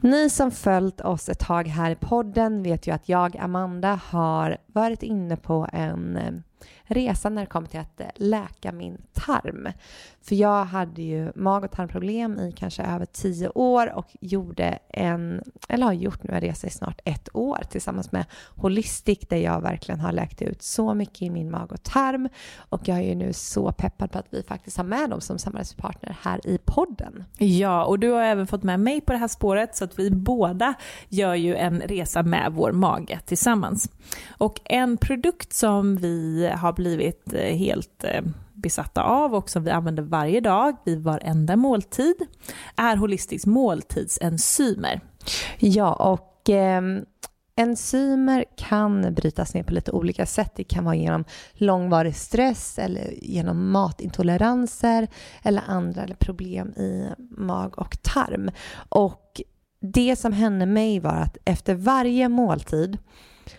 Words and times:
Ni 0.00 0.30
som 0.30 0.50
följt 0.50 1.00
oss 1.00 1.28
ett 1.28 1.38
tag 1.38 1.68
här 1.68 1.90
i 1.90 1.94
podden 1.94 2.62
vet 2.62 2.86
ju 2.86 2.92
att 2.92 3.08
jag, 3.08 3.36
Amanda, 3.36 4.00
har 4.04 4.56
varit 4.66 5.02
inne 5.02 5.36
på 5.36 5.68
en 5.72 6.16
eh, 6.16 6.32
resa 6.88 7.28
när 7.28 7.42
det 7.42 7.46
kommer 7.46 7.68
till 7.68 7.80
att 7.80 8.00
eh, 8.00 8.06
läka 8.14 8.72
min 8.72 9.02
tarm. 9.12 9.68
För 10.22 10.34
jag 10.34 10.64
hade 10.64 11.02
ju 11.02 11.32
mag 11.34 11.64
och 11.64 11.70
tarmproblem 11.70 12.38
i 12.38 12.52
kanske 12.52 12.82
över 12.82 13.06
tio 13.06 13.48
år 13.48 13.92
och 13.94 14.06
gjorde 14.20 14.78
en, 14.88 15.42
eller 15.68 15.86
har 15.86 15.92
gjort 15.92 16.22
nu 16.22 16.34
en 16.34 16.40
resa 16.40 16.66
i 16.66 16.70
snart 16.70 17.00
ett 17.04 17.28
år 17.36 17.58
tillsammans 17.70 18.12
med 18.12 18.24
Holistic 18.56 19.18
där 19.28 19.36
jag 19.36 19.60
verkligen 19.60 20.00
har 20.00 20.12
läkt 20.12 20.42
ut 20.42 20.62
så 20.62 20.94
mycket 20.94 21.22
i 21.22 21.30
min 21.30 21.50
mag 21.50 21.72
och 21.72 21.82
tarm 21.82 22.28
och 22.58 22.88
jag 22.88 22.98
är 22.98 23.02
ju 23.02 23.14
nu 23.14 23.32
så 23.32 23.72
peppad 23.72 24.10
på 24.10 24.18
att 24.18 24.26
vi 24.30 24.42
faktiskt 24.42 24.76
har 24.76 24.84
med 24.84 25.10
dem 25.10 25.20
som 25.20 25.38
samarbetspartner 25.38 26.16
här 26.22 26.46
i 26.46 26.58
podden. 26.64 27.24
Ja, 27.38 27.84
och 27.84 27.98
du 27.98 28.10
har 28.10 28.22
även 28.22 28.46
fått 28.46 28.62
med 28.62 28.80
mig 28.80 29.00
på 29.00 29.12
det 29.12 29.18
här 29.18 29.28
spåret 29.28 29.76
så 29.76 29.84
att 29.84 29.98
vi 29.98 30.10
båda 30.10 30.74
gör 31.08 31.34
ju 31.34 31.56
en 31.56 31.80
resa 31.80 32.22
med 32.22 32.52
vår 32.52 32.72
mage 32.72 33.20
tillsammans. 33.26 33.90
Och 34.28 34.60
en 34.64 34.96
produkt 34.96 35.52
som 35.52 35.96
vi 35.96 36.50
har 36.56 36.72
blivit 36.78 37.32
eh, 37.32 37.56
helt 37.56 38.04
eh, 38.04 38.22
besatta 38.54 39.02
av 39.02 39.34
och 39.34 39.50
som 39.50 39.64
vi 39.64 39.70
använder 39.70 40.02
varje 40.02 40.40
dag 40.40 40.76
vid 40.84 41.02
varenda 41.02 41.56
måltid 41.56 42.14
är 42.76 42.96
holistisk 42.96 43.46
måltidsenzymer. 43.46 45.00
Ja, 45.58 45.92
och 45.92 46.50
eh, 46.50 46.82
enzymer 47.56 48.44
kan 48.56 49.14
brytas 49.14 49.54
ner 49.54 49.62
på 49.62 49.72
lite 49.72 49.92
olika 49.92 50.26
sätt. 50.26 50.52
Det 50.56 50.64
kan 50.64 50.84
vara 50.84 50.94
genom 50.94 51.24
långvarig 51.52 52.16
stress 52.16 52.78
eller 52.78 53.14
genom 53.22 53.70
matintoleranser 53.70 55.08
eller 55.42 55.62
andra 55.66 56.06
problem 56.18 56.68
i 56.68 57.08
mag 57.30 57.78
och 57.78 58.02
tarm. 58.02 58.50
Och 58.88 59.40
det 59.80 60.16
som 60.16 60.32
hände 60.32 60.66
mig 60.66 61.00
var 61.00 61.16
att 61.16 61.36
efter 61.44 61.74
varje 61.74 62.28
måltid 62.28 62.98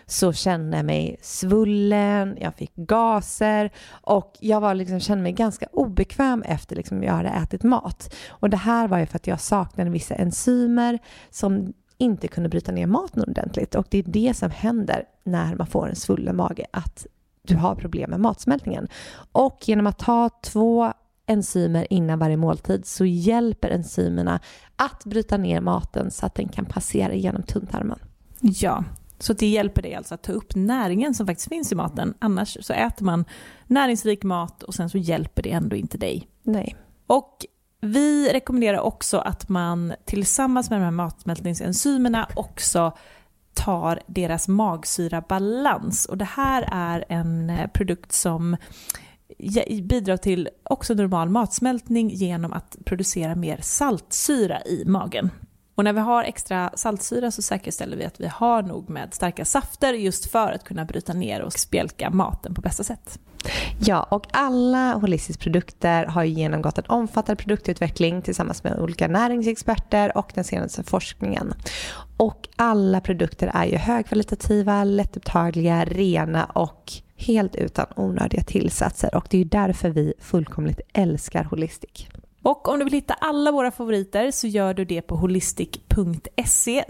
så 0.06 0.32
kände 0.32 0.76
jag 0.76 0.86
mig 0.86 1.16
svullen, 1.22 2.38
jag 2.40 2.54
fick 2.54 2.76
gaser 2.76 3.70
och 3.90 4.36
jag 4.40 4.60
var 4.60 4.74
liksom, 4.74 5.00
kände 5.00 5.22
mig 5.22 5.32
ganska 5.32 5.66
obekväm 5.72 6.42
efter 6.42 6.76
liksom 6.76 7.02
jag 7.02 7.12
hade 7.12 7.28
ätit 7.28 7.62
mat. 7.62 8.14
Och 8.28 8.50
det 8.50 8.56
här 8.56 8.88
var 8.88 8.98
ju 8.98 9.06
för 9.06 9.16
att 9.16 9.26
jag 9.26 9.40
saknade 9.40 9.90
vissa 9.90 10.14
enzymer 10.14 10.98
som 11.30 11.72
inte 11.98 12.28
kunde 12.28 12.48
bryta 12.48 12.72
ner 12.72 12.86
maten 12.86 13.22
ordentligt 13.28 13.74
och 13.74 13.86
det 13.90 13.98
är 13.98 14.02
det 14.02 14.36
som 14.36 14.50
händer 14.50 15.04
när 15.24 15.54
man 15.54 15.66
får 15.66 15.88
en 15.88 15.96
svullen 15.96 16.36
mage, 16.36 16.66
att 16.70 17.06
du 17.42 17.56
har 17.56 17.74
problem 17.74 18.10
med 18.10 18.20
matsmältningen. 18.20 18.88
Och 19.32 19.58
genom 19.68 19.86
att 19.86 19.98
ta 19.98 20.30
två 20.42 20.92
enzymer 21.26 21.92
innan 21.92 22.18
varje 22.18 22.36
måltid 22.36 22.86
så 22.86 23.04
hjälper 23.04 23.70
enzymerna 23.70 24.40
att 24.76 25.04
bryta 25.04 25.36
ner 25.36 25.60
maten 25.60 26.10
så 26.10 26.26
att 26.26 26.34
den 26.34 26.48
kan 26.48 26.64
passera 26.64 27.14
genom 27.14 27.42
tunntarmen. 27.42 27.98
Ja, 28.40 28.84
så 29.22 29.32
det 29.32 29.46
hjälper 29.46 29.82
dig 29.82 29.94
alltså 29.94 30.14
att 30.14 30.22
ta 30.22 30.32
upp 30.32 30.54
näringen 30.54 31.14
som 31.14 31.26
faktiskt 31.26 31.48
finns 31.48 31.72
i 31.72 31.74
maten. 31.74 32.14
Annars 32.18 32.56
så 32.60 32.72
äter 32.72 33.04
man 33.04 33.24
näringsrik 33.66 34.22
mat 34.24 34.62
och 34.62 34.74
sen 34.74 34.90
så 34.90 34.98
hjälper 34.98 35.42
det 35.42 35.50
ändå 35.50 35.76
inte 35.76 35.98
dig. 35.98 36.28
Nej. 36.42 36.76
Och 37.06 37.46
vi 37.80 38.32
rekommenderar 38.32 38.80
också 38.80 39.18
att 39.18 39.48
man 39.48 39.92
tillsammans 40.04 40.70
med 40.70 40.80
de 40.80 40.84
här 40.84 40.90
matsmältningsenzymerna 40.90 42.28
också 42.36 42.92
tar 43.54 44.00
deras 44.06 44.48
magsyrabalans. 44.48 46.06
Och 46.06 46.18
det 46.18 46.24
här 46.24 46.68
är 46.72 47.04
en 47.08 47.50
eh, 47.50 47.66
produkt 47.66 48.12
som 48.12 48.56
bidrar 49.82 50.16
till 50.16 50.48
också 50.62 50.94
normal 50.94 51.28
matsmältning 51.28 52.10
genom 52.10 52.52
att 52.52 52.76
producera 52.84 53.34
mer 53.34 53.58
saltsyra 53.62 54.62
i 54.62 54.84
magen. 54.86 55.30
Och 55.80 55.84
när 55.84 55.92
vi 55.92 56.00
har 56.00 56.24
extra 56.24 56.70
saltsyra 56.74 57.30
så 57.30 57.42
säkerställer 57.42 57.96
vi 57.96 58.04
att 58.04 58.20
vi 58.20 58.26
har 58.26 58.62
nog 58.62 58.90
med 58.90 59.14
starka 59.14 59.44
safter 59.44 59.92
just 59.92 60.30
för 60.30 60.52
att 60.52 60.64
kunna 60.64 60.84
bryta 60.84 61.12
ner 61.12 61.42
och 61.42 61.52
spjälka 61.52 62.10
maten 62.10 62.54
på 62.54 62.60
bästa 62.60 62.84
sätt. 62.84 63.18
Ja, 63.78 64.02
och 64.02 64.26
alla 64.30 64.94
Holistics 64.94 65.38
produkter 65.38 66.04
har 66.04 66.24
genomgått 66.24 66.78
en 66.78 66.84
omfattande 66.88 67.42
produktutveckling 67.42 68.22
tillsammans 68.22 68.64
med 68.64 68.78
olika 68.78 69.08
näringsexperter 69.08 70.16
och 70.16 70.32
den 70.34 70.44
senaste 70.44 70.82
forskningen. 70.82 71.54
Och 72.16 72.48
alla 72.56 73.00
produkter 73.00 73.50
är 73.54 73.64
ju 73.64 73.76
högkvalitativa, 73.76 74.84
lättupptagliga, 74.84 75.84
rena 75.84 76.44
och 76.44 76.92
helt 77.16 77.56
utan 77.56 77.86
onödiga 77.96 78.42
tillsatser 78.42 79.14
och 79.14 79.26
det 79.30 79.36
är 79.36 79.42
ju 79.42 79.48
därför 79.48 79.90
vi 79.90 80.14
fullkomligt 80.18 80.80
älskar 80.92 81.44
Holistic. 81.44 82.08
Och 82.42 82.68
om 82.68 82.78
du 82.78 82.84
vill 82.84 82.94
hitta 82.94 83.14
alla 83.14 83.52
våra 83.52 83.70
favoriter 83.70 84.30
så 84.30 84.46
gör 84.46 84.74
du 84.74 84.84
det 84.84 85.02
på 85.02 85.16
holistic.se 85.16 86.84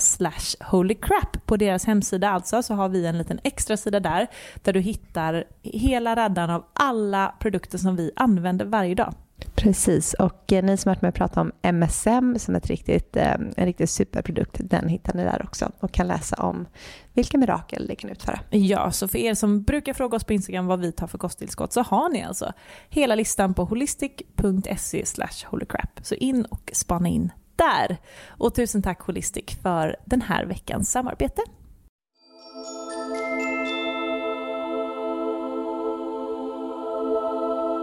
holycrap. 0.60 1.46
På 1.46 1.56
deras 1.56 1.84
hemsida 1.84 2.30
alltså 2.30 2.62
så 2.62 2.74
har 2.74 2.88
vi 2.88 3.06
en 3.06 3.18
liten 3.18 3.40
extra 3.44 3.76
sida 3.76 4.00
där 4.00 4.26
där 4.62 4.72
du 4.72 4.80
hittar 4.80 5.44
hela 5.62 6.16
raddan 6.16 6.50
av 6.50 6.64
alla 6.72 7.34
produkter 7.40 7.78
som 7.78 7.96
vi 7.96 8.12
använder 8.16 8.64
varje 8.64 8.94
dag. 8.94 9.14
Precis, 9.54 10.14
och 10.14 10.52
eh, 10.52 10.64
ni 10.64 10.76
som 10.76 10.88
har 10.88 10.94
varit 10.94 11.02
med 11.02 11.08
och 11.08 11.14
pratat 11.14 11.36
om 11.36 11.52
MSM 11.62 12.38
som 12.38 12.54
ett 12.54 12.66
riktigt, 12.66 13.16
eh, 13.16 13.32
en 13.32 13.66
riktigt 13.66 13.90
superprodukt, 13.90 14.56
den 14.60 14.88
hittar 14.88 15.14
ni 15.14 15.24
där 15.24 15.42
också 15.44 15.72
och 15.80 15.92
kan 15.92 16.06
läsa 16.06 16.36
om 16.36 16.66
vilka 17.12 17.38
mirakel 17.38 17.86
det 17.86 17.94
kan 17.94 18.10
utföra. 18.10 18.40
Ja, 18.50 18.92
så 18.92 19.08
för 19.08 19.18
er 19.18 19.34
som 19.34 19.62
brukar 19.62 19.94
fråga 19.94 20.16
oss 20.16 20.24
på 20.24 20.32
Instagram 20.32 20.66
vad 20.66 20.80
vi 20.80 20.92
tar 20.92 21.06
för 21.06 21.18
kosttillskott 21.18 21.72
så 21.72 21.82
har 21.82 22.08
ni 22.08 22.22
alltså 22.22 22.52
hela 22.88 23.14
listan 23.14 23.54
på 23.54 23.64
holistic.se 23.64 25.04
holycrap. 25.46 26.00
Så 26.02 26.14
in 26.14 26.44
och 26.44 26.70
spana 26.72 27.08
in 27.08 27.32
där. 27.56 27.96
Och 28.28 28.54
tusen 28.54 28.82
tack 28.82 29.00
Holistic 29.00 29.44
för 29.62 29.96
den 30.04 30.22
här 30.22 30.44
veckans 30.44 30.90
samarbete. 30.90 31.42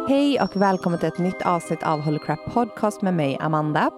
Hej 0.10 0.42
och 0.42 0.56
välkommen 0.56 1.00
till 1.00 1.08
ett 1.08 1.18
nytt 1.18 1.42
avsnitt 1.42 1.84
av 1.84 2.02
Holy 2.02 2.20
Crap 2.20 2.40
Podcast 2.54 3.02
med 3.02 3.14
mig, 3.14 3.38
Amanda. 3.40 3.92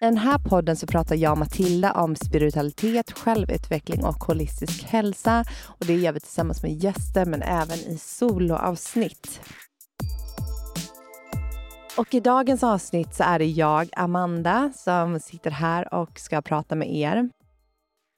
I 0.00 0.04
den 0.04 0.16
här 0.16 0.38
podden 0.38 0.76
så 0.76 0.86
pratar 0.86 1.16
jag 1.16 1.32
och 1.32 1.38
Matilda 1.38 1.92
om 1.92 2.16
spiritualitet, 2.16 3.12
självutveckling 3.12 4.04
och 4.04 4.24
holistisk 4.24 4.84
hälsa. 4.84 5.44
Och 5.66 5.86
Det 5.86 5.94
gör 5.94 6.12
vi 6.12 6.20
tillsammans 6.20 6.62
med 6.62 6.72
gäster 6.72 7.24
men 7.24 7.42
även 7.42 7.78
i 7.78 7.98
soloavsnitt. 7.98 9.40
Och 11.98 12.14
i 12.14 12.20
dagens 12.20 12.62
avsnitt 12.62 13.14
så 13.14 13.22
är 13.22 13.38
det 13.38 13.46
jag, 13.46 13.88
Amanda, 13.96 14.72
som 14.74 15.20
sitter 15.20 15.50
här 15.50 15.94
och 15.94 16.18
ska 16.18 16.42
prata 16.42 16.74
med 16.74 16.94
er. 16.94 17.30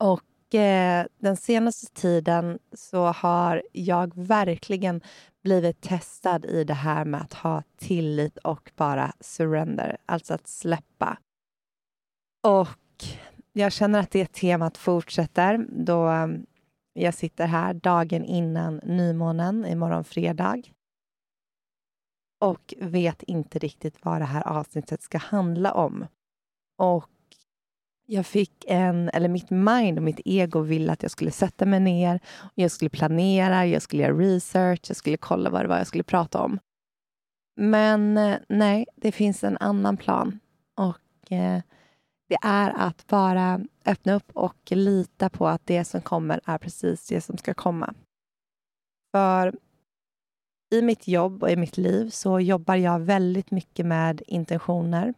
Och 0.01 0.21
eh, 0.55 1.07
den 1.19 1.37
senaste 1.37 1.87
tiden 2.01 2.59
så 2.73 3.07
har 3.07 3.63
jag 3.73 4.13
verkligen 4.17 5.01
blivit 5.43 5.81
testad 5.81 6.45
i 6.45 6.65
det 6.65 6.75
här 6.75 7.05
med 7.05 7.21
att 7.21 7.33
ha 7.35 7.63
tillit 7.77 8.39
och 8.39 8.71
bara 8.77 9.13
surrender, 9.21 9.97
alltså 10.07 10.35
att 10.35 10.47
släppa. 10.47 11.19
Och 12.43 13.05
jag 13.53 13.73
känner 13.73 14.01
att 14.01 14.11
det 14.11 14.33
temat 14.33 14.79
fortsätter 14.79 15.67
då 15.71 16.11
eh, 16.11 16.29
jag 16.93 17.15
sitter 17.15 17.47
här 17.47 17.75
dagen 17.75 18.25
innan 18.25 18.77
nymånen 18.77 19.67
imorgon 19.67 20.05
fredag 20.05 20.63
och 22.41 22.75
vet 22.79 23.23
inte 23.23 23.59
riktigt 23.59 24.05
vad 24.05 24.21
det 24.21 24.25
här 24.25 24.49
avsnittet 24.49 25.03
ska 25.03 25.19
handla 25.19 25.73
om. 25.73 26.07
Och 26.79 27.11
jag 28.11 28.27
fick 28.27 28.65
en, 28.69 29.09
eller 29.09 29.29
mitt 29.29 29.51
mind 29.51 29.99
och 29.99 30.05
mitt 30.05 30.21
ego 30.25 30.61
ville 30.61 30.93
att 30.93 31.03
jag 31.03 31.11
skulle 31.11 31.31
sätta 31.31 31.67
mig 31.67 31.81
ner, 31.81 32.21
jag 32.55 32.71
skulle 32.71 32.91
planera, 32.91 33.67
jag 33.67 33.83
skulle 33.83 34.03
göra 34.03 34.19
research, 34.19 34.81
jag 34.89 34.97
skulle 34.97 35.17
kolla 35.17 35.51
vad 35.51 35.65
det 35.65 35.69
var 35.69 35.79
jag 35.79 35.87
skulle 35.87 36.05
prata 36.05 36.43
om. 36.43 36.59
Men 37.57 38.19
eh, 38.19 38.39
nej, 38.49 38.87
det 38.97 39.13
finns 39.13 39.45
en 39.45 39.57
annan 39.61 39.97
plan. 39.97 40.41
Och 40.77 41.33
eh, 41.33 41.63
det 42.29 42.39
är 42.43 42.71
att 42.71 43.07
bara 43.07 43.61
öppna 43.87 44.15
upp 44.15 44.31
och 44.35 44.71
lita 44.71 45.31
på 45.31 45.49
att 45.49 45.67
det 45.67 45.85
som 45.85 46.01
kommer 46.01 46.41
är 46.45 46.59
precis 46.59 47.07
det 47.07 47.21
som 47.21 47.39
ska 47.39 47.55
komma. 47.55 47.95
För 49.13 49.55
i 50.75 50.83
mitt 50.83 51.09
jobb 51.09 51.43
och 51.43 51.51
i 51.51 51.57
mitt 51.57 51.77
liv 51.77 52.11
så 52.11 52.41
jobbar 52.41 52.75
jag 52.75 53.01
väldigt 53.01 53.51
mycket 53.51 53.87
med 53.87 54.23
intentioner. 54.27 55.15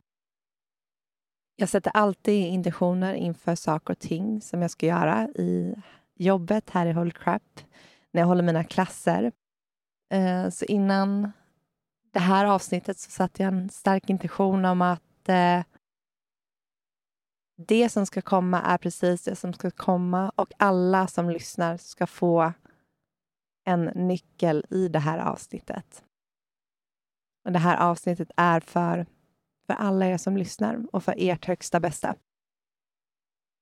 Jag 1.60 1.68
sätter 1.68 1.90
alltid 1.90 2.46
intentioner 2.46 3.14
inför 3.14 3.54
saker 3.54 3.92
och 3.92 3.98
ting 3.98 4.40
som 4.40 4.62
jag 4.62 4.70
ska 4.70 4.86
göra 4.86 5.28
i 5.28 5.74
jobbet 6.14 6.70
här 6.70 6.86
i 6.86 6.92
Holy 6.92 7.10
Crap, 7.10 7.60
när 8.10 8.20
jag 8.20 8.26
håller 8.26 8.42
mina 8.42 8.64
klasser. 8.64 9.32
Eh, 10.12 10.48
så 10.50 10.64
innan 10.64 11.32
det 12.12 12.18
här 12.18 12.44
avsnittet 12.44 12.98
så 12.98 13.10
satte 13.10 13.42
jag 13.42 13.52
en 13.52 13.68
stark 13.70 14.10
intention 14.10 14.64
om 14.64 14.82
att 14.82 15.28
eh, 15.28 15.64
det 17.66 17.88
som 17.88 18.06
ska 18.06 18.22
komma 18.22 18.62
är 18.62 18.78
precis 18.78 19.22
det 19.22 19.36
som 19.36 19.52
ska 19.52 19.70
komma 19.70 20.32
och 20.36 20.52
alla 20.56 21.06
som 21.06 21.30
lyssnar 21.30 21.76
ska 21.76 22.06
få 22.06 22.52
en 23.64 23.84
nyckel 23.84 24.66
i 24.70 24.88
det 24.88 24.98
här 24.98 25.18
avsnittet. 25.18 26.04
Och 27.44 27.52
det 27.52 27.58
här 27.58 27.76
avsnittet 27.76 28.30
är 28.36 28.60
för, 28.60 29.06
för 29.70 29.74
alla 29.74 30.06
er 30.06 30.16
som 30.16 30.36
lyssnar 30.36 30.78
och 30.92 31.04
för 31.04 31.14
ert 31.18 31.44
högsta 31.44 31.80
bästa. 31.80 32.14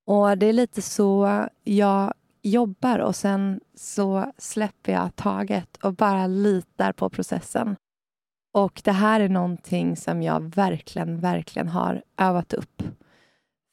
Och 0.07 0.39
det 0.39 0.47
är 0.47 0.53
lite 0.53 0.83
så 0.83 1.47
jag 1.65 2.15
jobbar 2.43 2.99
och 2.99 3.17
sen 3.17 3.61
så 3.75 4.33
släpper 4.39 4.93
jag 4.93 5.17
taget 5.17 5.77
och 5.77 5.95
bara 5.95 6.27
litar 6.27 6.93
på 6.93 7.11
processen. 7.11 7.77
Och 8.55 8.81
det 8.85 8.93
här 8.93 9.21
är 9.21 9.29
någonting 9.29 9.97
som 9.97 10.23
jag 10.23 10.55
verkligen, 10.55 11.21
verkligen 11.21 11.69
har 11.69 12.03
övat 12.17 12.53
upp. 12.53 12.83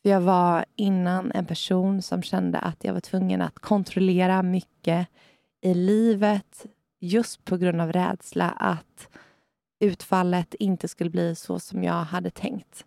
Jag 0.01 0.21
var 0.21 0.65
innan 0.75 1.31
en 1.31 1.45
person 1.45 2.01
som 2.01 2.23
kände 2.23 2.59
att 2.59 2.83
jag 2.83 2.93
var 2.93 3.01
tvungen 3.01 3.41
att 3.41 3.59
kontrollera 3.59 4.43
mycket 4.43 5.07
i 5.61 5.73
livet 5.73 6.65
just 6.99 7.45
på 7.45 7.57
grund 7.57 7.81
av 7.81 7.91
rädsla 7.91 8.49
att 8.49 9.09
utfallet 9.85 10.53
inte 10.53 10.87
skulle 10.87 11.09
bli 11.09 11.35
så 11.35 11.59
som 11.59 11.83
jag 11.83 12.03
hade 12.03 12.29
tänkt. 12.29 12.85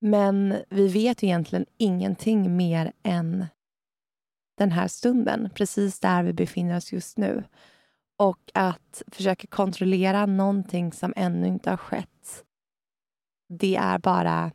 Men 0.00 0.56
vi 0.70 0.88
vet 0.88 1.24
egentligen 1.24 1.66
ingenting 1.78 2.56
mer 2.56 2.92
än 3.02 3.46
den 4.58 4.72
här 4.72 4.88
stunden, 4.88 5.50
precis 5.54 6.00
där 6.00 6.22
vi 6.22 6.32
befinner 6.32 6.76
oss 6.76 6.92
just 6.92 7.18
nu. 7.18 7.44
Och 8.18 8.50
att 8.54 9.02
försöka 9.06 9.46
kontrollera 9.46 10.26
någonting 10.26 10.92
som 10.92 11.12
ännu 11.16 11.46
inte 11.46 11.70
har 11.70 11.76
skett, 11.76 12.44
det 13.48 13.76
är 13.76 13.98
bara 13.98 14.52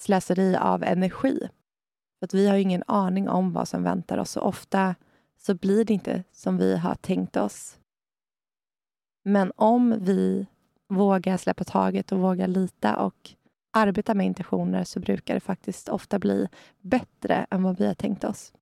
slöseri 0.00 0.56
av 0.56 0.82
energi. 0.82 1.48
För 2.18 2.26
att 2.26 2.34
vi 2.34 2.48
har 2.48 2.56
ingen 2.56 2.82
aning 2.86 3.28
om 3.28 3.52
vad 3.52 3.68
som 3.68 3.82
väntar 3.82 4.18
oss 4.18 4.36
och 4.36 4.46
ofta 4.46 4.94
så 5.38 5.54
blir 5.54 5.84
det 5.84 5.94
inte 5.94 6.24
som 6.32 6.56
vi 6.56 6.76
har 6.76 6.94
tänkt 6.94 7.36
oss. 7.36 7.79
Men 9.22 9.52
om 9.56 9.98
vi 10.00 10.46
vågar 10.88 11.36
släppa 11.36 11.64
taget 11.64 12.12
och 12.12 12.18
vågar 12.18 12.46
lita 12.46 12.96
och 12.96 13.30
arbeta 13.72 14.14
med 14.14 14.26
intentioner 14.26 14.84
så 14.84 15.00
brukar 15.00 15.34
det 15.34 15.40
faktiskt 15.40 15.88
ofta 15.88 16.18
bli 16.18 16.48
bättre 16.80 17.46
än 17.50 17.62
vad 17.62 17.78
vi 17.78 17.86
har 17.86 17.94
tänkt 17.94 18.24
oss. 18.24 18.52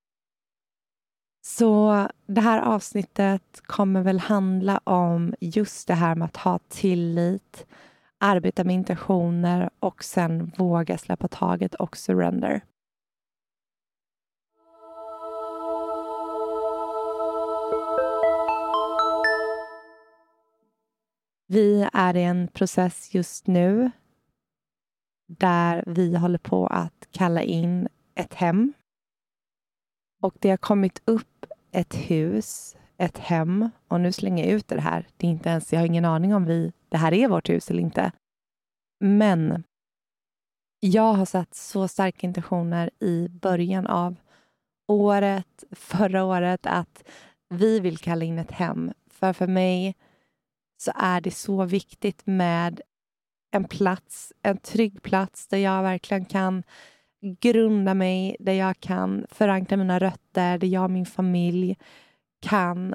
Så 1.44 2.08
det 2.26 2.40
här 2.40 2.60
avsnittet 2.60 3.60
kommer 3.62 4.02
väl 4.02 4.18
handla 4.18 4.80
om 4.84 5.34
just 5.40 5.88
det 5.88 5.94
här 5.94 6.14
med 6.14 6.24
att 6.26 6.36
ha 6.36 6.58
tillit, 6.68 7.66
arbeta 8.18 8.64
med 8.64 8.74
intentioner 8.74 9.70
och 9.80 10.04
sen 10.04 10.52
våga 10.56 10.98
släppa 10.98 11.28
taget 11.28 11.74
och 11.74 11.96
surrender. 11.96 12.60
Vi 21.50 21.88
är 21.92 22.16
i 22.16 22.22
en 22.22 22.48
process 22.48 23.14
just 23.14 23.46
nu 23.46 23.90
där 25.28 25.84
vi 25.86 26.16
håller 26.16 26.38
på 26.38 26.66
att 26.66 27.08
kalla 27.10 27.42
in 27.42 27.88
ett 28.14 28.34
hem. 28.34 28.72
Och 30.22 30.36
det 30.38 30.50
har 30.50 30.56
kommit 30.56 31.02
upp 31.04 31.46
ett 31.72 31.94
hus, 31.94 32.76
ett 32.96 33.18
hem. 33.18 33.70
Och 33.88 34.00
nu 34.00 34.12
slänger 34.12 34.44
jag 34.44 34.52
ut 34.52 34.68
det 34.68 34.80
här. 34.80 35.06
Det 35.16 35.26
är 35.26 35.30
inte 35.30 35.48
ens, 35.48 35.72
jag 35.72 35.80
har 35.80 35.86
ingen 35.86 36.04
aning 36.04 36.34
om 36.34 36.44
vi, 36.44 36.72
det 36.88 36.96
här 36.96 37.12
är 37.12 37.28
vårt 37.28 37.48
hus 37.48 37.70
eller 37.70 37.82
inte. 37.82 38.12
Men 39.00 39.64
jag 40.80 41.12
har 41.12 41.24
satt 41.24 41.54
så 41.54 41.88
starka 41.88 42.26
intentioner 42.26 42.90
i 43.00 43.28
början 43.28 43.86
av 43.86 44.16
året, 44.88 45.64
förra 45.70 46.24
året, 46.24 46.66
att 46.66 47.04
vi 47.48 47.80
vill 47.80 47.98
kalla 47.98 48.24
in 48.24 48.38
ett 48.38 48.50
hem. 48.52 48.92
För 49.10 49.32
för 49.32 49.46
mig 49.46 49.96
så 50.80 50.92
är 50.94 51.20
det 51.20 51.30
så 51.30 51.64
viktigt 51.64 52.26
med 52.26 52.80
en 53.50 53.64
plats, 53.64 54.32
en 54.42 54.58
trygg 54.58 55.02
plats 55.02 55.48
där 55.48 55.58
jag 55.58 55.82
verkligen 55.82 56.24
kan 56.24 56.62
grunda 57.40 57.94
mig, 57.94 58.36
där 58.40 58.52
jag 58.52 58.80
kan 58.80 59.26
förankra 59.30 59.76
mina 59.76 59.98
rötter, 59.98 60.58
där 60.58 60.68
jag 60.68 60.84
och 60.84 60.90
min 60.90 61.06
familj 61.06 61.76
kan 62.40 62.94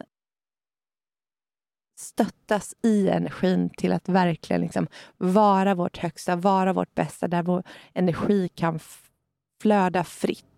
stöttas 2.00 2.76
i 2.84 3.10
energin 3.10 3.70
till 3.70 3.94
att 3.94 4.10
verkligen 4.10 4.62
liksom 4.62 4.88
vara 5.18 5.76
vårt 5.76 5.98
högsta, 5.98 6.36
vara 6.36 6.74
vårt 6.74 6.96
bästa, 6.96 7.28
där 7.28 7.44
vår 7.44 7.64
energi 7.94 8.48
kan 8.48 8.80
flöda 9.62 10.04
fritt. 10.04 10.53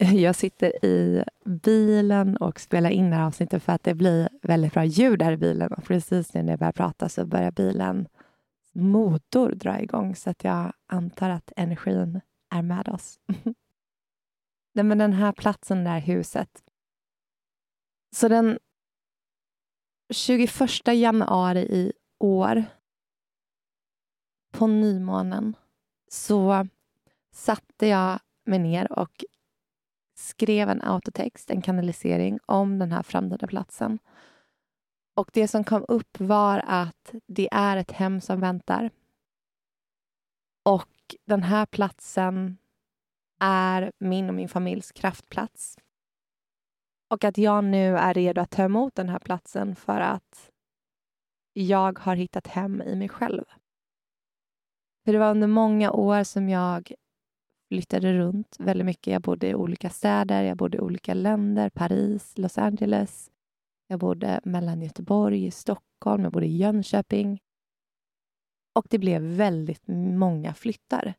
Jag 0.14 0.36
sitter 0.36 0.84
i 0.84 1.24
bilen 1.44 2.36
och 2.36 2.60
spelar 2.60 2.90
in 2.90 3.10
det 3.10 3.16
här 3.16 3.26
avsnittet 3.26 3.62
för 3.62 3.72
att 3.72 3.82
det 3.82 3.94
blir 3.94 4.28
väldigt 4.42 4.72
bra 4.72 4.84
ljud 4.84 5.22
här 5.22 5.32
i 5.32 5.36
bilen. 5.36 5.72
Och 5.72 5.84
precis 5.84 6.34
när 6.34 6.48
jag 6.48 6.58
börjar 6.58 6.72
prata 6.72 7.08
så 7.08 7.26
börjar 7.26 7.50
bilen 7.50 8.08
motor 8.72 9.52
dra 9.52 9.80
igång 9.80 10.16
så 10.16 10.30
att 10.30 10.44
jag 10.44 10.72
antar 10.86 11.30
att 11.30 11.52
energin 11.56 12.20
är 12.50 12.62
med 12.62 12.88
oss. 12.88 13.18
Nej, 14.72 14.84
men 14.84 14.98
den 14.98 15.12
här 15.12 15.32
platsen, 15.32 15.84
det 15.84 15.90
här 15.90 16.00
huset. 16.00 16.62
Så 18.16 18.28
den 18.28 18.58
21 20.10 20.52
januari 20.86 21.60
i 21.60 21.92
år 22.18 22.64
på 24.50 24.66
nymånen 24.66 25.56
så 26.10 26.66
satte 27.32 27.86
jag 27.86 28.20
mig 28.44 28.58
ner 28.58 28.92
och 28.92 29.24
skrev 30.20 30.68
en 30.68 30.82
autotext, 30.82 31.50
en 31.50 31.62
kanalisering 31.62 32.38
om 32.46 32.78
den 32.78 32.92
här 32.92 33.02
framtida 33.02 33.46
platsen. 33.46 33.98
Och 35.16 35.30
det 35.32 35.48
som 35.48 35.64
kom 35.64 35.84
upp 35.88 36.20
var 36.20 36.64
att 36.66 37.14
det 37.26 37.48
är 37.52 37.76
ett 37.76 37.90
hem 37.90 38.20
som 38.20 38.40
väntar. 38.40 38.90
Och 40.64 41.14
den 41.26 41.42
här 41.42 41.66
platsen 41.66 42.58
är 43.40 43.92
min 43.98 44.28
och 44.28 44.34
min 44.34 44.48
familjs 44.48 44.92
kraftplats. 44.92 45.78
Och 47.10 47.24
att 47.24 47.38
jag 47.38 47.64
nu 47.64 47.96
är 47.96 48.14
redo 48.14 48.40
att 48.40 48.50
ta 48.50 48.62
emot 48.62 48.94
den 48.94 49.08
här 49.08 49.18
platsen 49.18 49.76
för 49.76 50.00
att 50.00 50.50
jag 51.52 51.98
har 51.98 52.16
hittat 52.16 52.46
hem 52.46 52.82
i 52.82 52.96
mig 52.96 53.08
själv. 53.08 53.44
För 55.04 55.12
det 55.12 55.18
var 55.18 55.30
under 55.30 55.48
många 55.48 55.90
år 55.90 56.24
som 56.24 56.48
jag 56.48 56.92
flyttade 57.70 58.12
runt 58.12 58.56
väldigt 58.58 58.86
mycket. 58.86 59.12
Jag 59.12 59.22
bodde 59.22 59.48
i 59.48 59.54
olika 59.54 59.90
städer, 59.90 60.42
jag 60.42 60.56
bodde 60.56 60.76
i 60.76 60.80
olika 60.80 61.14
länder, 61.14 61.70
Paris, 61.70 62.38
Los 62.38 62.58
Angeles. 62.58 63.30
Jag 63.86 64.00
bodde 64.00 64.40
mellan 64.44 64.82
Göteborg 64.82 65.46
och 65.46 65.52
Stockholm, 65.52 66.22
jag 66.22 66.32
bodde 66.32 66.46
i 66.46 66.56
Jönköping. 66.56 67.40
Och 68.74 68.86
det 68.90 68.98
blev 68.98 69.22
väldigt 69.22 69.82
många 70.18 70.54
flyttar. 70.54 71.14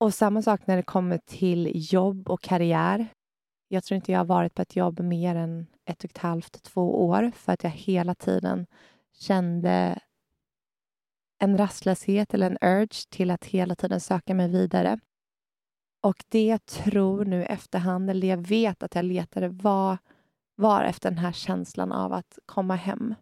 Och 0.00 0.14
samma 0.14 0.42
sak 0.42 0.66
när 0.66 0.76
det 0.76 0.82
kommer 0.82 1.18
till 1.18 1.92
jobb 1.92 2.30
och 2.30 2.40
karriär. 2.40 3.06
Jag 3.68 3.84
tror 3.84 3.96
inte 3.96 4.12
jag 4.12 4.18
har 4.18 4.24
varit 4.24 4.54
på 4.54 4.62
ett 4.62 4.76
jobb 4.76 5.00
mer 5.00 5.36
än 5.36 5.66
ett 5.84 6.04
och 6.04 6.10
ett 6.10 6.18
halvt, 6.18 6.62
två 6.62 7.06
år 7.06 7.30
för 7.34 7.52
att 7.52 7.64
jag 7.64 7.70
hela 7.70 8.14
tiden 8.14 8.66
kände 9.12 9.98
en 11.38 11.58
rastlöshet 11.58 12.34
eller 12.34 12.50
en 12.50 12.58
urge 12.60 13.08
till 13.10 13.30
att 13.30 13.44
hela 13.44 13.74
tiden 13.74 14.00
söka 14.00 14.34
mig 14.34 14.48
vidare. 14.48 14.98
Och 16.02 16.24
det 16.28 16.46
jag 16.46 16.66
tror 16.66 17.24
nu 17.24 17.42
i 17.42 17.44
efterhand, 17.44 18.10
eller 18.10 18.28
jag 18.28 18.48
vet 18.48 18.82
att 18.82 18.94
jag 18.94 19.04
letade, 19.04 19.48
var, 19.48 19.98
var 20.54 20.84
efter 20.84 21.10
den 21.10 21.18
här 21.18 21.32
känslan 21.32 21.92
av 21.92 22.12
att 22.12 22.38
komma 22.46 22.74
hem. 22.74 23.14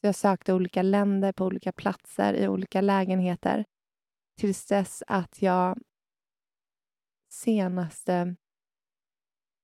Jag 0.00 0.14
sökte 0.14 0.54
olika 0.54 0.82
länder, 0.82 1.32
på 1.32 1.44
olika 1.44 1.72
platser, 1.72 2.34
i 2.34 2.48
olika 2.48 2.80
lägenheter 2.80 3.64
tills 4.38 4.66
dess 4.66 5.02
att 5.06 5.42
jag 5.42 5.78
senaste... 7.32 8.36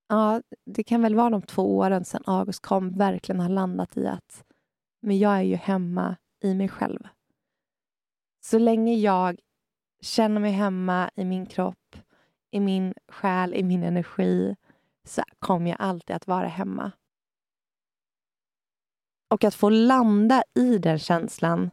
Ja, 0.09 0.43
det 0.67 0.85
kan 0.85 1.03
väl 1.03 1.15
vara 1.15 1.31
de 1.31 1.43
två 1.43 1.77
åren 1.77 2.05
sedan 2.05 2.23
August 2.27 2.63
kom 2.63 2.99
verkligen 2.99 3.41
har 3.41 3.49
landat 3.49 3.97
i 3.97 4.07
att 4.07 4.45
men 5.01 5.19
jag 5.19 5.37
är 5.37 5.43
ju 5.43 5.55
hemma 5.55 6.17
i 6.43 6.55
mig 6.55 6.69
själv. 6.69 7.09
Så 8.47 8.59
länge 8.59 8.95
jag 8.95 9.41
känner 10.01 10.41
mig 10.41 10.53
hemma 10.53 11.11
i 11.15 11.25
min 11.25 11.47
kropp, 11.47 11.97
i 12.51 12.61
min 12.61 12.95
själ, 13.09 13.55
i 13.55 13.63
min 13.63 13.83
energi 13.83 14.57
så 15.05 15.23
kommer 15.39 15.71
jag 15.71 15.81
alltid 15.81 16.17
att 16.17 16.27
vara 16.27 16.49
hemma. 16.49 16.93
Och 19.31 19.45
att 19.45 19.55
få 19.55 19.69
landa 19.69 20.43
i 20.55 20.79
den 20.79 20.99
känslan 20.99 21.71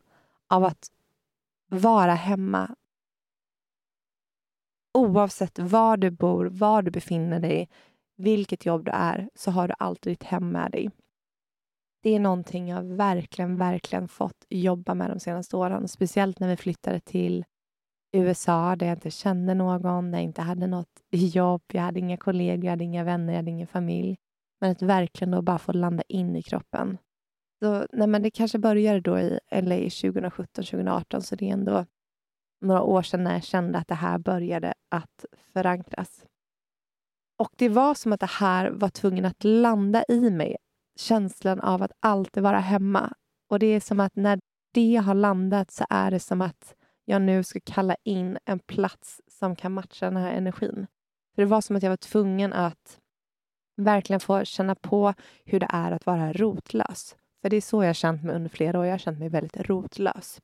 av 0.47 0.63
att 0.63 0.91
vara 1.69 2.13
hemma 2.13 2.75
oavsett 4.93 5.59
var 5.59 5.97
du 5.97 6.11
bor, 6.11 6.45
var 6.45 6.81
du 6.81 6.91
befinner 6.91 7.39
dig, 7.39 7.69
vilket 8.15 8.65
jobb 8.65 8.85
du 8.85 8.91
är, 8.91 9.29
så 9.35 9.51
har 9.51 9.67
du 9.67 9.73
alltid 9.79 10.13
ditt 10.13 10.23
hem 10.23 10.51
med 10.51 10.71
dig. 10.71 10.91
Det 12.03 12.09
är 12.09 12.19
någonting 12.19 12.69
jag 12.69 12.83
verkligen, 12.83 13.57
verkligen 13.57 14.07
fått 14.07 14.45
jobba 14.49 14.93
med 14.93 15.09
de 15.09 15.19
senaste 15.19 15.57
åren. 15.57 15.87
Speciellt 15.87 16.39
när 16.39 16.47
vi 16.47 16.57
flyttade 16.57 16.99
till 16.99 17.45
USA 18.17 18.75
där 18.75 18.85
jag 18.85 18.95
inte 18.95 19.11
kände 19.11 19.53
någon, 19.53 20.11
där 20.11 20.17
jag 20.17 20.23
inte 20.23 20.41
hade 20.41 20.67
något 20.67 21.01
jobb, 21.11 21.61
jag 21.73 21.81
hade 21.81 21.99
inga 21.99 22.17
kollegor, 22.17 22.65
jag 22.65 22.71
hade 22.71 22.83
inga 22.83 23.03
vänner, 23.03 23.33
jag 23.33 23.37
hade 23.37 23.51
ingen 23.51 23.67
familj. 23.67 24.17
Men 24.61 24.71
att 24.71 24.81
verkligen 24.81 25.31
då 25.31 25.41
bara 25.41 25.59
få 25.59 25.71
landa 25.71 26.03
in 26.07 26.35
i 26.35 26.43
kroppen. 26.43 26.97
Så, 27.63 27.87
nej, 27.91 28.07
men 28.07 28.23
det 28.23 28.31
kanske 28.31 28.59
började 28.59 28.99
då 29.01 29.19
i 29.19 29.39
LA 29.51 29.75
2017, 29.75 30.47
2018, 30.63 31.21
så 31.21 31.35
det 31.35 31.49
är 31.49 31.53
ändå 31.53 31.85
några 32.61 32.81
år 32.81 33.01
sedan 33.01 33.23
när 33.23 33.33
jag 33.33 33.43
kände 33.43 33.77
att 33.77 33.87
det 33.87 33.95
här 33.95 34.17
började 34.17 34.73
att 34.91 35.25
förankras. 35.53 36.25
Och 37.39 37.49
det 37.57 37.69
var 37.69 37.93
som 37.93 38.13
att 38.13 38.19
det 38.19 38.25
här 38.25 38.69
var 38.69 38.89
tvungen 38.89 39.25
att 39.25 39.43
landa 39.43 40.03
i 40.07 40.29
mig. 40.29 40.57
Känslan 40.95 41.59
av 41.59 41.83
att 41.83 41.91
alltid 41.99 42.43
vara 42.43 42.59
hemma. 42.59 43.13
Och 43.49 43.59
det 43.59 43.65
är 43.67 43.79
som 43.79 43.99
att 43.99 44.15
när 44.15 44.39
det 44.73 44.95
har 44.95 45.13
landat 45.13 45.71
så 45.71 45.85
är 45.89 46.11
det 46.11 46.19
som 46.19 46.41
att 46.41 46.75
jag 47.05 47.21
nu 47.21 47.43
ska 47.43 47.59
kalla 47.65 47.95
in 48.03 48.37
en 48.45 48.59
plats 48.59 49.21
som 49.27 49.55
kan 49.55 49.71
matcha 49.71 50.05
den 50.05 50.17
här 50.17 50.31
energin. 50.31 50.87
För 51.35 51.41
Det 51.41 51.45
var 51.45 51.61
som 51.61 51.75
att 51.75 51.83
jag 51.83 51.89
var 51.89 51.97
tvungen 51.97 52.53
att 52.53 52.99
verkligen 53.75 54.19
få 54.19 54.45
känna 54.45 54.75
på 54.75 55.13
hur 55.45 55.59
det 55.59 55.67
är 55.69 55.91
att 55.91 56.05
vara 56.05 56.33
rotlös. 56.33 57.15
För 57.41 57.49
det 57.49 57.57
är 57.57 57.61
så 57.61 57.83
jag 57.83 57.89
har 57.89 57.93
känt 57.93 58.23
mig 58.23 58.35
under 58.35 58.49
flera 58.49 58.79
år. 58.79 58.85
Jag 58.85 58.93
har 58.93 58.97
känt 58.97 59.19
mig 59.19 59.29
väldigt 59.29 59.57
rotlös. 59.57 60.41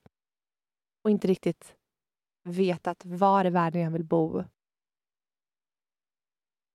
Och 1.03 1.09
inte 1.09 1.27
riktigt 1.27 1.75
vetat 2.43 3.05
var 3.05 3.45
i 3.45 3.49
världen 3.49 3.81
jag 3.81 3.91
vill 3.91 4.03
bo. 4.03 4.43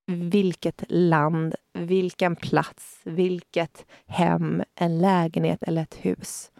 Vilket 0.06 0.84
land, 0.88 1.54
vilken 1.73 2.37
plats, 2.37 3.00
vilket 3.04 3.87
hem, 4.06 4.62
en 4.75 4.99
lägenhet 4.99 5.62
eller 5.62 5.82
ett 5.82 5.94
hus. 5.94 6.52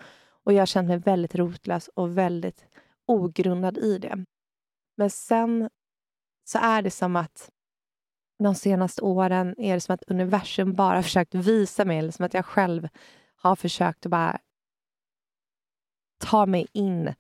Och 0.45 0.53
jag 0.53 0.59
har 0.59 0.67
känt 0.67 0.89
mig 0.89 0.99
väldigt 0.99 1.35
rotlös 1.35 1.89
och 1.89 2.19
väldigt 2.19 2.67
ogrundad 3.07 3.79
i 3.79 3.99
det. 3.99 4.25
Men 4.97 5.11
sen 5.11 5.71
så 6.45 6.59
är 6.59 6.83
det 6.83 6.91
som 6.91 7.17
att 7.17 7.51
de 8.39 8.55
senaste 8.55 9.03
åren 9.03 9.55
är 9.59 9.75
det 9.75 9.81
som 9.81 9.95
att 9.95 10.03
universum 10.03 10.75
bara 10.75 11.03
försökt 11.03 11.35
visa 11.35 11.85
mig, 11.85 11.99
eller 11.99 12.11
som 12.11 12.25
att 12.27 12.35
jag 12.35 12.47
själv 12.47 12.89
har 13.37 13.57
försökt 13.57 14.07
att 14.07 14.11
bara 14.11 14.39
ta 16.19 16.47
mig 16.47 16.67
in 16.73 17.15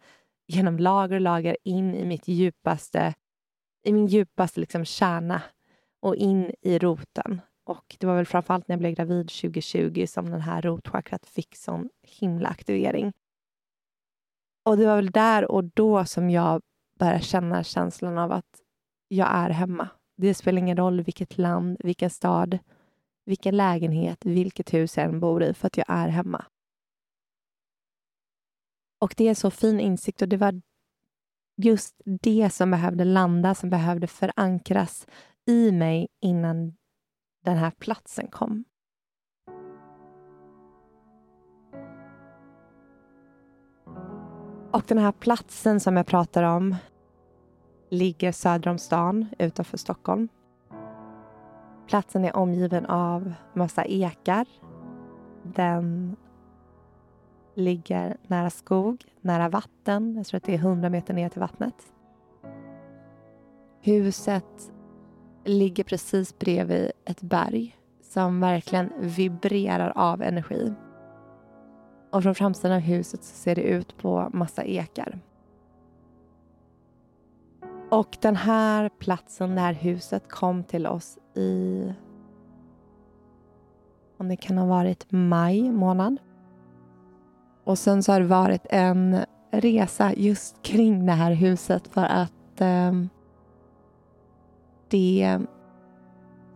genom 0.46 0.78
lager 0.78 1.14
och 1.14 1.20
lager 1.20 1.56
in 1.64 1.94
i 1.94 2.04
mitt 2.04 2.28
djupaste, 2.28 3.14
i 3.84 3.92
min 3.92 4.06
djupaste 4.06 4.60
liksom 4.60 4.84
kärna 4.84 5.42
och 6.04 6.16
in 6.16 6.50
i 6.60 6.78
roten. 6.78 7.40
Och 7.64 7.96
det 8.00 8.06
var 8.06 8.16
väl 8.16 8.26
framförallt 8.26 8.68
när 8.68 8.72
jag 8.72 8.80
blev 8.80 8.94
gravid 8.94 9.28
2020 9.28 10.06
som 10.08 10.30
den 10.30 10.40
här 10.40 10.62
rotchakrat 10.62 11.26
fick 11.26 11.56
sån 11.56 11.90
himla 12.02 12.48
aktivering. 12.48 13.12
Och 14.64 14.76
det 14.76 14.86
var 14.86 14.96
väl 14.96 15.10
där 15.10 15.50
och 15.50 15.64
då 15.64 16.04
som 16.04 16.30
jag 16.30 16.62
började 16.98 17.20
känna 17.20 17.64
känslan 17.64 18.18
av 18.18 18.32
att 18.32 18.60
jag 19.08 19.28
är 19.32 19.50
hemma. 19.50 19.88
Det 20.16 20.34
spelar 20.34 20.58
ingen 20.58 20.76
roll 20.76 21.00
vilket 21.00 21.38
land, 21.38 21.76
vilken 21.80 22.10
stad, 22.10 22.58
vilken 23.24 23.56
lägenhet, 23.56 24.24
vilket 24.24 24.74
hus 24.74 24.96
jag 24.96 25.06
än 25.06 25.20
bor 25.20 25.42
i, 25.42 25.54
för 25.54 25.66
att 25.66 25.76
jag 25.76 25.86
är 25.88 26.08
hemma. 26.08 26.44
Och 29.00 29.14
det 29.16 29.28
är 29.28 29.34
så 29.34 29.50
fin 29.50 29.80
insikt 29.80 30.22
och 30.22 30.28
det 30.28 30.36
var 30.36 30.60
just 31.56 31.94
det 32.04 32.50
som 32.50 32.70
behövde 32.70 33.04
landa, 33.04 33.54
som 33.54 33.70
behövde 33.70 34.06
förankras 34.06 35.06
i 35.46 35.72
mig 35.72 36.08
innan 36.20 36.72
den 37.44 37.56
här 37.56 37.70
platsen 37.70 38.28
kom. 38.28 38.64
Och 44.72 44.82
den 44.86 44.98
här 44.98 45.12
platsen 45.12 45.80
som 45.80 45.96
jag 45.96 46.06
pratar 46.06 46.42
om 46.42 46.76
ligger 47.90 48.32
söder 48.32 48.70
om 48.70 48.78
stan 48.78 49.26
utanför 49.38 49.76
Stockholm. 49.76 50.28
Platsen 51.86 52.24
är 52.24 52.36
omgiven 52.36 52.86
av 52.86 53.34
massa 53.52 53.84
ekar. 53.84 54.46
Den 55.42 56.16
ligger 57.54 58.16
nära 58.26 58.50
skog, 58.50 59.04
nära 59.20 59.48
vatten. 59.48 60.14
Jag 60.16 60.26
tror 60.26 60.36
att 60.38 60.44
det 60.44 60.54
är 60.54 60.58
100 60.58 60.90
meter 60.90 61.14
ner 61.14 61.28
till 61.28 61.40
vattnet. 61.40 61.92
Huset 63.80 64.73
ligger 65.44 65.84
precis 65.84 66.38
bredvid 66.38 66.90
ett 67.04 67.20
berg 67.20 67.76
som 68.02 68.40
verkligen 68.40 68.92
vibrerar 69.00 69.92
av 69.96 70.22
energi. 70.22 70.72
Och 72.10 72.22
från 72.22 72.34
framsidan 72.34 72.76
av 72.76 72.82
huset 72.82 73.24
så 73.24 73.36
ser 73.36 73.54
det 73.54 73.62
ut 73.62 73.96
på 73.96 74.30
massa 74.32 74.64
ekar. 74.64 75.18
Och 77.90 78.16
den 78.20 78.36
här 78.36 78.88
platsen, 78.88 79.54
det 79.54 79.60
här 79.60 79.72
huset 79.72 80.28
kom 80.28 80.64
till 80.64 80.86
oss 80.86 81.18
i 81.34 81.92
om 84.16 84.28
det 84.28 84.36
kan 84.36 84.58
ha 84.58 84.66
varit 84.66 85.06
maj 85.08 85.70
månad. 85.70 86.16
Och 87.64 87.78
sen 87.78 88.02
så 88.02 88.12
har 88.12 88.20
det 88.20 88.26
varit 88.26 88.66
en 88.70 89.24
resa 89.50 90.12
just 90.14 90.62
kring 90.62 91.06
det 91.06 91.12
här 91.12 91.32
huset 91.32 91.88
för 91.88 92.04
att 92.04 92.60
eh, 92.60 92.92
det 94.94 95.40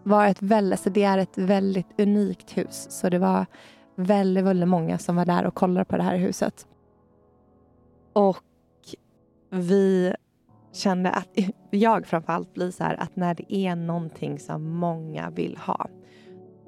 var 0.02 0.26
ett 0.26 0.42
väldigt, 0.42 0.80
så 0.80 0.90
det 0.90 1.04
är 1.04 1.18
ett 1.18 1.38
väldigt 1.38 2.00
unikt 2.00 2.58
hus. 2.58 2.86
Så 2.90 3.08
det 3.08 3.18
var 3.18 3.46
väldigt, 3.94 4.44
väldigt 4.44 4.68
många 4.68 4.98
som 4.98 5.16
var 5.16 5.24
där 5.24 5.46
och 5.46 5.54
kollade 5.54 5.84
på 5.84 5.96
det 5.96 6.02
här 6.02 6.16
huset. 6.16 6.66
Och 8.12 8.44
vi 9.50 10.14
kände 10.72 11.10
att, 11.10 11.28
jag 11.70 12.06
framförallt 12.06 12.54
blir 12.54 12.70
så 12.70 12.84
här 12.84 13.02
att 13.02 13.16
när 13.16 13.34
det 13.34 13.54
är 13.54 13.76
någonting 13.76 14.38
som 14.38 14.70
många 14.70 15.30
vill 15.30 15.56
ha, 15.56 15.88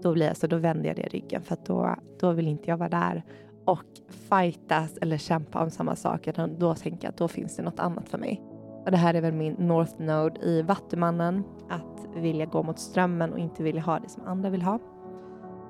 då, 0.02 0.12
blir 0.12 0.26
jag, 0.26 0.36
så 0.36 0.46
då 0.46 0.56
vänder 0.56 0.88
jag 0.88 0.96
det 0.96 1.08
ryggen 1.08 1.42
för 1.42 1.54
att 1.54 1.66
då, 1.66 1.96
då 2.20 2.32
vill 2.32 2.48
inte 2.48 2.70
jag 2.70 2.76
vara 2.76 2.88
där 2.88 3.22
och 3.64 3.86
fightas 4.08 4.98
eller 5.00 5.18
kämpa 5.18 5.62
om 5.62 5.70
samma 5.70 5.96
sak. 5.96 6.26
Utan 6.26 6.58
då 6.58 6.74
tänker 6.74 7.04
jag 7.04 7.10
att 7.10 7.18
då 7.18 7.28
finns 7.28 7.56
det 7.56 7.62
något 7.62 7.80
annat 7.80 8.08
för 8.08 8.18
mig. 8.18 8.49
Och 8.84 8.90
det 8.90 8.96
här 8.96 9.14
är 9.14 9.20
väl 9.20 9.32
min 9.32 9.54
North 9.58 9.94
Node 9.98 10.40
i 10.40 10.62
Vattumannen. 10.62 11.44
Att 11.68 12.16
vilja 12.16 12.46
gå 12.46 12.62
mot 12.62 12.78
strömmen 12.78 13.32
och 13.32 13.38
inte 13.38 13.62
vilja 13.62 13.82
ha 13.82 13.98
det 13.98 14.08
som 14.08 14.22
andra 14.26 14.50
vill 14.50 14.62
ha. 14.62 14.78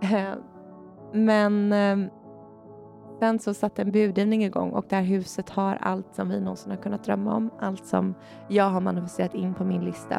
Eh, 0.02 0.34
men 1.12 1.72
eh, 1.72 2.12
sen 3.18 3.38
så 3.38 3.54
satte 3.54 3.82
en 3.82 3.92
budgivning 3.92 4.44
igång 4.44 4.70
och 4.70 4.84
det 4.88 4.96
här 4.96 5.02
huset 5.02 5.50
har 5.50 5.78
allt 5.80 6.14
som 6.14 6.28
vi 6.28 6.40
någonsin 6.40 6.70
har 6.70 6.78
kunnat 6.78 7.04
drömma 7.04 7.34
om. 7.34 7.50
Allt 7.58 7.86
som 7.86 8.14
jag 8.48 8.70
har 8.70 8.80
manifesterat 8.80 9.34
in 9.34 9.54
på 9.54 9.64
min 9.64 9.84
lista. 9.84 10.16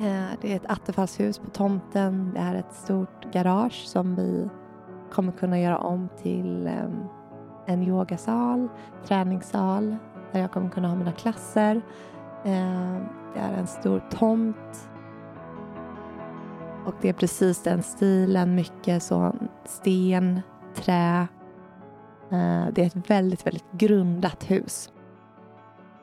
Eh, 0.00 0.38
det 0.40 0.52
är 0.52 0.56
ett 0.56 0.70
attefallshus 0.70 1.38
på 1.38 1.50
tomten. 1.50 2.30
Det 2.34 2.40
är 2.40 2.54
ett 2.54 2.72
stort 2.72 3.32
garage 3.32 3.84
som 3.86 4.14
vi 4.14 4.48
kommer 5.12 5.32
kunna 5.32 5.60
göra 5.60 5.78
om 5.78 6.08
till 6.22 6.70
en 7.66 7.82
yogasal, 7.82 8.68
träningssal 9.04 9.96
där 10.34 10.40
jag 10.40 10.52
kommer 10.52 10.70
kunna 10.70 10.88
ha 10.88 10.96
mina 10.96 11.12
klasser. 11.12 11.76
Eh, 12.44 12.96
det 13.34 13.40
är 13.40 13.52
en 13.58 13.66
stor 13.66 14.02
tomt. 14.10 14.90
Och 16.86 16.94
det 17.00 17.08
är 17.08 17.12
precis 17.12 17.62
den 17.62 17.82
stilen, 17.82 18.54
mycket 18.54 19.02
så 19.02 19.34
sten, 19.64 20.40
trä. 20.74 21.28
Eh, 22.30 22.66
det 22.72 22.82
är 22.82 22.86
ett 22.86 23.10
väldigt, 23.10 23.46
väldigt 23.46 23.72
grundat 23.72 24.50
hus. 24.50 24.92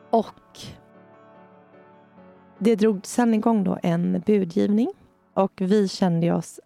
Och 0.09 0.59
det 2.57 2.75
drog 2.75 3.05
sen 3.05 3.33
igång 3.33 3.63
då 3.63 3.77
en 3.83 4.23
budgivning 4.25 4.91
och 5.33 5.51
vi 5.55 5.87
kände 5.87 6.31
oss 6.31 6.59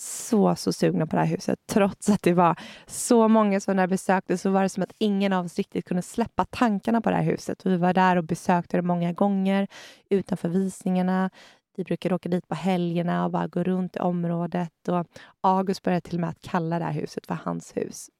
så, 0.00 0.56
så 0.56 0.72
sugna 0.72 1.06
på 1.06 1.16
det 1.16 1.22
här 1.22 1.28
huset. 1.28 1.58
Trots 1.66 2.08
att 2.08 2.22
det 2.22 2.32
var 2.32 2.60
så 2.86 3.28
många 3.28 3.60
som 3.60 3.76
där 3.76 3.86
besökte 3.86 4.38
så 4.38 4.50
var 4.50 4.62
det 4.62 4.68
som 4.68 4.82
att 4.82 4.92
ingen 4.98 5.32
av 5.32 5.44
oss 5.44 5.56
riktigt 5.56 5.84
kunde 5.84 6.02
släppa 6.02 6.44
tankarna 6.44 7.00
på 7.00 7.10
det 7.10 7.16
här 7.16 7.24
huset. 7.24 7.66
Vi 7.66 7.76
var 7.76 7.94
där 7.94 8.16
och 8.16 8.24
besökte 8.24 8.76
det 8.76 8.82
många 8.82 9.12
gånger 9.12 9.68
utanför 10.08 10.48
visningarna. 10.48 11.30
Vi 11.76 11.84
brukar 11.84 12.12
åka 12.12 12.28
dit 12.28 12.48
på 12.48 12.54
helgerna 12.54 13.24
och 13.24 13.30
bara 13.30 13.46
gå 13.46 13.62
runt 13.62 13.96
i 13.96 13.98
området. 13.98 14.88
Och 14.88 15.06
August 15.40 15.82
började 15.82 16.00
till 16.00 16.16
och 16.16 16.20
med 16.20 16.30
att 16.30 16.42
kalla 16.42 16.78
det 16.78 16.84
här 16.84 16.92
huset 16.92 17.26
för 17.26 17.34
hans 17.34 17.76
hus 17.76 18.10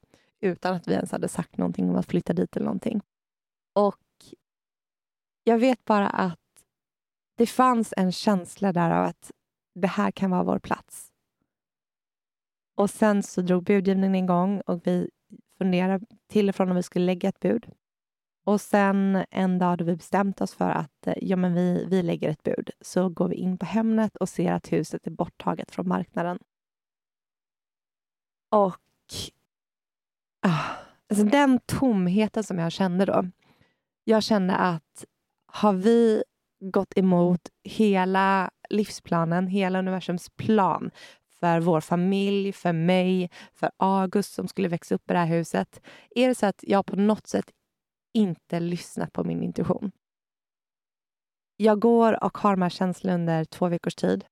utan 0.41 0.75
att 0.75 0.89
vi 0.89 0.93
ens 0.93 1.13
hade 1.13 1.29
sagt 1.29 1.57
någonting 1.57 1.91
om 1.91 1.97
att 1.97 2.07
flytta 2.07 2.33
dit 2.33 2.57
eller 2.57 2.67
någonting. 2.67 3.01
Och 3.75 3.97
jag 5.45 5.59
vet 5.59 5.85
bara 5.85 6.09
att 6.09 6.39
det 7.37 7.47
fanns 7.47 7.95
en 7.97 8.13
känsla 8.13 8.73
där 8.73 8.91
av 8.91 9.05
att 9.05 9.31
det 9.75 9.87
här 9.87 10.11
kan 10.11 10.31
vara 10.31 10.43
vår 10.43 10.59
plats. 10.59 10.80
Och 12.81 12.91
sen 12.91 13.23
så 13.23 13.43
drog 13.43 13.65
budgivningen 13.65 14.15
igång 14.15 14.61
och 14.61 14.87
vi 14.87 15.11
funderade 15.59 16.07
till 16.29 16.49
och 16.49 16.55
från 16.55 16.71
om 16.71 16.77
vi 16.77 16.83
skulle 16.83 17.07
lägga 17.07 17.29
ett 17.29 17.41
bud. 17.41 17.67
Och 18.45 18.61
sen 18.61 19.25
en 19.31 19.59
dag 19.59 19.79
då 19.79 19.85
vi 19.85 19.97
bestämt 19.97 20.41
oss 20.41 20.55
för 20.55 20.71
att 20.71 21.07
eh, 21.07 21.15
ja, 21.21 21.37
men 21.37 21.55
vi, 21.55 21.85
vi 21.89 22.03
lägger 22.03 22.29
ett 22.29 22.43
bud 22.43 22.71
så 22.81 23.09
går 23.09 23.29
vi 23.29 23.35
in 23.35 23.59
på 23.59 23.67
Hemnet 23.67 24.17
och 24.17 24.29
ser 24.29 24.53
att 24.53 24.73
huset 24.73 25.07
är 25.07 25.11
borttaget 25.11 25.71
från 25.71 25.89
marknaden. 25.89 26.39
Och 28.51 28.81
ah, 30.47 30.65
alltså 31.09 31.25
den 31.25 31.61
tomheten 31.67 32.45
som 32.45 32.59
jag 32.59 32.73
kände 32.73 33.05
då. 33.05 33.25
Jag 34.05 34.23
kände 34.23 34.57
att 34.57 35.05
har 35.47 35.73
vi 35.73 36.23
gått 36.61 36.99
emot 36.99 37.49
hela 37.65 38.51
livsplanen, 38.71 39.47
hela 39.47 39.79
universums 39.79 40.31
plan 40.31 40.91
för 41.41 41.61
vår 41.61 41.81
familj, 41.81 42.53
för 42.53 42.73
mig, 42.73 43.31
för 43.53 43.71
August 43.77 44.33
som 44.33 44.49
skulle 44.49 44.69
växa 44.69 44.95
upp 44.95 45.11
i 45.11 45.13
det 45.13 45.19
här 45.19 45.27
huset. 45.27 45.81
Är 46.11 46.29
det 46.29 46.35
så 46.35 46.47
att 46.47 46.65
jag 46.67 46.87
på 46.87 46.97
något 46.97 47.27
sätt 47.27 47.51
inte 48.15 48.61
lyssnat 48.61 49.13
på 49.13 49.25
min 49.25 49.43
intuition? 49.43 49.93
Jag 51.57 51.81
går 51.81 52.25
och 52.25 52.39
har 52.39 52.51
de 52.51 52.63
här 52.63 52.71
känslorna 52.71 53.15
under 53.15 53.45
två 53.45 53.69
veckors 53.69 53.95
tid 53.95 54.25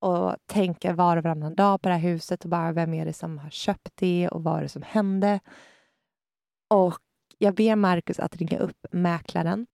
och 0.00 0.36
tänker 0.46 0.92
var 0.92 1.16
och 1.16 1.22
varannan 1.22 1.54
dag 1.54 1.82
på 1.82 1.88
det 1.88 1.94
här 1.94 2.10
huset 2.10 2.44
och 2.44 2.50
bara 2.50 2.72
vem 2.72 2.94
är 2.94 3.04
det 3.04 3.12
som 3.12 3.38
har 3.38 3.50
köpt 3.50 3.90
det 3.94 4.28
och 4.28 4.44
vad 4.44 4.58
är 4.58 4.62
det 4.62 4.68
som 4.68 4.82
hände? 4.82 5.40
Och 6.70 6.98
jag 7.38 7.54
ber 7.54 7.76
Marcus 7.76 8.20
att 8.20 8.36
ringa 8.36 8.58
upp 8.58 8.86
mäklaren 8.92 9.66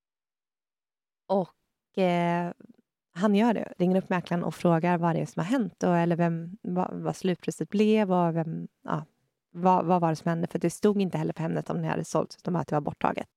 och 1.27 1.97
eh, 1.97 2.53
han 3.17 3.35
gör 3.35 3.53
det. 3.53 3.73
Ringer 3.77 3.97
upp 3.97 4.09
mäklaren 4.09 4.43
och 4.43 4.55
frågar 4.55 4.97
vad 4.97 5.15
det 5.15 5.21
är 5.21 5.25
som 5.25 5.39
har 5.39 5.47
hänt 5.47 5.83
och, 5.83 5.97
eller 5.97 6.15
vem, 6.15 6.57
vad, 6.61 6.93
vad 6.93 7.15
slutpriset 7.15 7.69
blev 7.69 8.11
och 8.11 8.35
vem, 8.35 8.67
ja, 8.83 9.05
vad, 9.51 9.85
vad 9.85 10.01
var 10.01 10.09
det 10.09 10.15
som 10.15 10.29
hände. 10.29 10.47
För 10.47 10.59
det 10.59 10.69
stod 10.69 11.01
inte 11.01 11.17
heller 11.17 11.33
på 11.33 11.41
Hemnet 11.41 11.69
om 11.69 11.81
det 11.81 11.87
hade 11.87 12.05
sålts, 12.05 12.37
utan 12.37 12.53
bara 12.53 12.59
att 12.59 12.67
det 12.67 12.75
var 12.75 12.81
borttaget. 12.81 13.27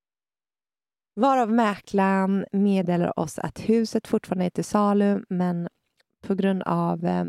Varav 1.14 1.52
mäklaren 1.52 2.46
meddelar 2.52 3.18
oss 3.18 3.38
att 3.38 3.60
huset 3.60 4.06
fortfarande 4.06 4.44
är 4.44 4.50
till 4.50 4.64
salu, 4.64 5.24
men 5.28 5.68
på 6.20 6.34
grund 6.34 6.62
av 6.62 7.04
eh, 7.04 7.24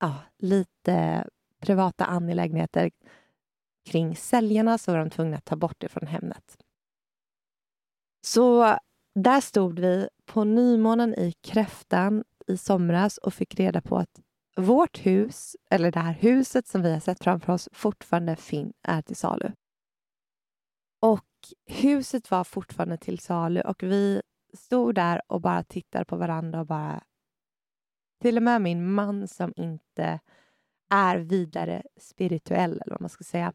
ja, 0.00 0.16
lite 0.38 1.26
privata 1.60 2.04
angelägenheter 2.04 2.90
kring 3.84 4.16
säljarna 4.16 4.78
så 4.78 4.92
var 4.92 4.98
de 4.98 5.10
tvungna 5.10 5.36
att 5.36 5.44
ta 5.44 5.56
bort 5.56 5.76
det 5.78 5.88
från 5.88 6.06
Hemnet. 6.06 6.58
Så 8.24 8.78
där 9.14 9.40
stod 9.40 9.78
vi 9.78 10.08
på 10.24 10.44
nymånen 10.44 11.14
i 11.14 11.32
Kräftan 11.32 12.24
i 12.46 12.56
somras 12.56 13.18
och 13.18 13.34
fick 13.34 13.54
reda 13.54 13.80
på 13.80 13.96
att 13.96 14.20
vårt 14.56 15.06
hus, 15.06 15.56
eller 15.70 15.92
det 15.92 16.00
här 16.00 16.12
huset 16.12 16.66
som 16.66 16.82
vi 16.82 16.92
har 16.92 17.00
sett 17.00 17.24
framför 17.24 17.52
oss, 17.52 17.68
fortfarande 17.72 18.36
fin 18.36 18.72
är 18.82 19.02
till 19.02 19.16
salu. 19.16 19.52
Och 21.00 21.28
huset 21.66 22.30
var 22.30 22.44
fortfarande 22.44 22.96
till 22.96 23.18
salu 23.18 23.60
och 23.60 23.82
vi 23.82 24.22
stod 24.52 24.94
där 24.94 25.22
och 25.32 25.40
bara 25.40 25.64
tittade 25.64 26.04
på 26.04 26.16
varandra 26.16 26.60
och 26.60 26.66
bara... 26.66 27.02
Till 28.20 28.36
och 28.36 28.42
med 28.42 28.62
min 28.62 28.92
man 28.92 29.28
som 29.28 29.52
inte 29.56 30.20
är 30.90 31.18
vidare 31.18 31.82
spirituell, 32.00 32.72
eller 32.72 32.90
vad 32.94 33.00
man 33.00 33.10
ska 33.10 33.24
säga. 33.24 33.52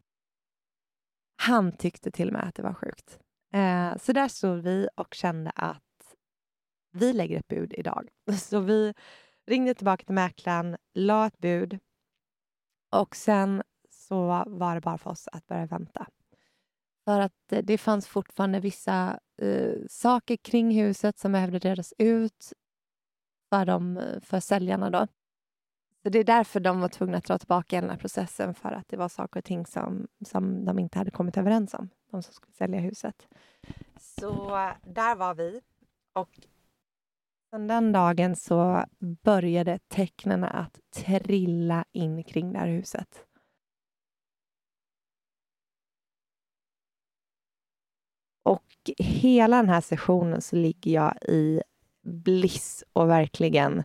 Han 1.36 1.72
tyckte 1.72 2.10
till 2.10 2.28
och 2.28 2.32
med 2.32 2.48
att 2.48 2.54
det 2.54 2.62
var 2.62 2.74
sjukt. 2.74 3.18
Eh, 3.52 3.96
så 3.96 4.12
där 4.12 4.28
stod 4.28 4.62
vi 4.62 4.88
och 4.96 5.14
kände 5.14 5.50
att 5.54 5.82
vi 6.92 7.12
lägger 7.12 7.38
ett 7.38 7.48
bud 7.48 7.74
idag. 7.78 8.08
Så 8.38 8.60
vi 8.60 8.94
ringde 9.46 9.74
tillbaka 9.74 10.04
till 10.04 10.14
mäklaren, 10.14 10.76
la 10.94 11.26
ett 11.26 11.38
bud 11.38 11.78
och 12.90 13.16
sen 13.16 13.62
så 13.90 14.44
var 14.46 14.74
det 14.74 14.80
bara 14.80 14.98
för 14.98 15.10
oss 15.10 15.28
att 15.32 15.46
börja 15.46 15.66
vänta. 15.66 16.06
För 17.04 17.20
att 17.20 17.52
eh, 17.52 17.64
det 17.64 17.78
fanns 17.78 18.06
fortfarande 18.06 18.60
vissa 18.60 19.20
eh, 19.42 19.74
saker 19.88 20.36
kring 20.36 20.82
huset 20.82 21.18
som 21.18 21.32
behövde 21.32 21.58
redas 21.58 21.94
ut 21.98 22.52
för, 23.50 23.64
dem, 23.64 23.96
eh, 23.96 24.20
för 24.20 24.40
säljarna. 24.40 24.90
Då. 24.90 25.06
Så 26.02 26.08
Det 26.08 26.18
är 26.18 26.24
därför 26.24 26.60
de 26.60 26.80
var 26.80 26.88
tvungna 26.88 27.18
att 27.18 27.24
dra 27.24 27.38
tillbaka 27.38 27.80
den 27.80 27.90
här 27.90 27.96
processen 27.96 28.54
för 28.54 28.72
att 28.72 28.88
det 28.88 28.96
var 28.96 29.08
saker 29.08 29.40
och 29.40 29.44
ting 29.44 29.66
som, 29.66 30.08
som 30.26 30.64
de 30.64 30.78
inte 30.78 30.98
hade 30.98 31.10
kommit 31.10 31.36
överens 31.36 31.74
om, 31.74 31.88
de 32.10 32.22
som 32.22 32.34
skulle 32.34 32.52
sälja 32.52 32.80
huset. 32.80 33.28
Så 33.98 34.50
där 34.82 35.14
var 35.16 35.34
vi. 35.34 35.60
Och 36.12 36.40
sen 37.50 37.66
den 37.66 37.92
dagen 37.92 38.36
så 38.36 38.84
började 38.98 39.78
tecknen 39.78 40.44
att 40.44 40.80
trilla 40.94 41.84
in 41.92 42.24
kring 42.24 42.52
det 42.52 42.58
här 42.58 42.68
huset. 42.68 43.26
Och 48.42 48.90
hela 48.98 49.56
den 49.56 49.68
här 49.68 49.80
sessionen 49.80 50.42
så 50.42 50.56
ligger 50.56 50.90
jag 50.90 51.22
i 51.22 51.62
bliss 52.02 52.84
och 52.92 53.08
verkligen 53.08 53.82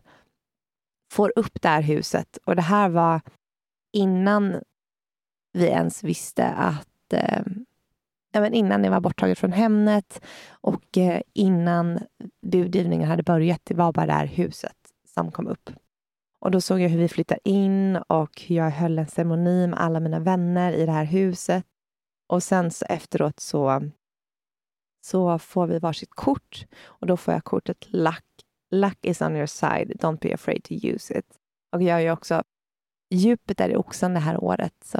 får 1.13 1.33
upp 1.35 1.61
det 1.61 1.69
här 1.69 1.81
huset. 1.81 2.37
Och 2.45 2.55
det 2.55 2.61
här 2.61 2.89
var 2.89 3.21
innan 3.93 4.63
vi 5.53 5.65
ens 5.67 6.03
visste 6.03 6.47
att 6.47 7.13
eh, 7.13 7.43
men 8.41 8.53
innan 8.53 8.81
det 8.81 8.89
var 8.89 8.99
borttaget 8.99 9.39
från 9.39 9.51
Hemnet 9.51 10.21
och 10.49 10.97
eh, 10.97 11.21
innan 11.33 11.99
budgivningen 12.41 13.09
hade 13.09 13.23
börjat. 13.23 13.61
Det 13.63 13.73
var 13.73 13.93
bara 13.93 14.05
det 14.05 14.13
här 14.13 14.25
huset 14.25 14.75
som 15.13 15.31
kom 15.31 15.47
upp. 15.47 15.69
Och 16.39 16.51
Då 16.51 16.61
såg 16.61 16.79
jag 16.79 16.89
hur 16.89 16.99
vi 16.99 17.07
flyttade 17.07 17.39
in 17.43 17.95
och 17.95 18.41
hur 18.41 18.55
jag 18.55 18.71
höll 18.71 18.99
en 18.99 19.07
ceremoni 19.07 19.67
med 19.67 19.79
alla 19.79 19.99
mina 19.99 20.19
vänner 20.19 20.73
i 20.73 20.85
det 20.85 20.91
här 20.91 21.05
huset. 21.05 21.65
Och 22.27 22.43
sen 22.43 22.71
så 22.71 22.85
efteråt 22.89 23.39
så, 23.39 23.89
så 25.05 25.39
får 25.39 25.67
vi 25.67 25.79
varsitt 25.79 26.09
kort 26.09 26.65
och 26.83 27.07
då 27.07 27.17
får 27.17 27.33
jag 27.33 27.43
kortet 27.43 27.85
Luck. 27.89 28.25
Luck 28.71 28.97
is 29.01 29.21
on 29.21 29.35
your 29.35 29.45
side, 29.45 29.91
don't 29.99 30.19
be 30.21 30.33
afraid 30.33 30.63
to 30.63 30.73
use 30.73 31.19
it. 31.19 31.25
Och 31.71 31.83
jag 31.83 31.97
är 31.97 32.01
ju 32.01 32.11
också 32.11 32.43
Jupiter 33.09 33.69
i 33.69 33.75
oxen 33.75 34.13
det 34.13 34.19
här 34.19 34.43
året, 34.43 34.73
så 34.83 34.97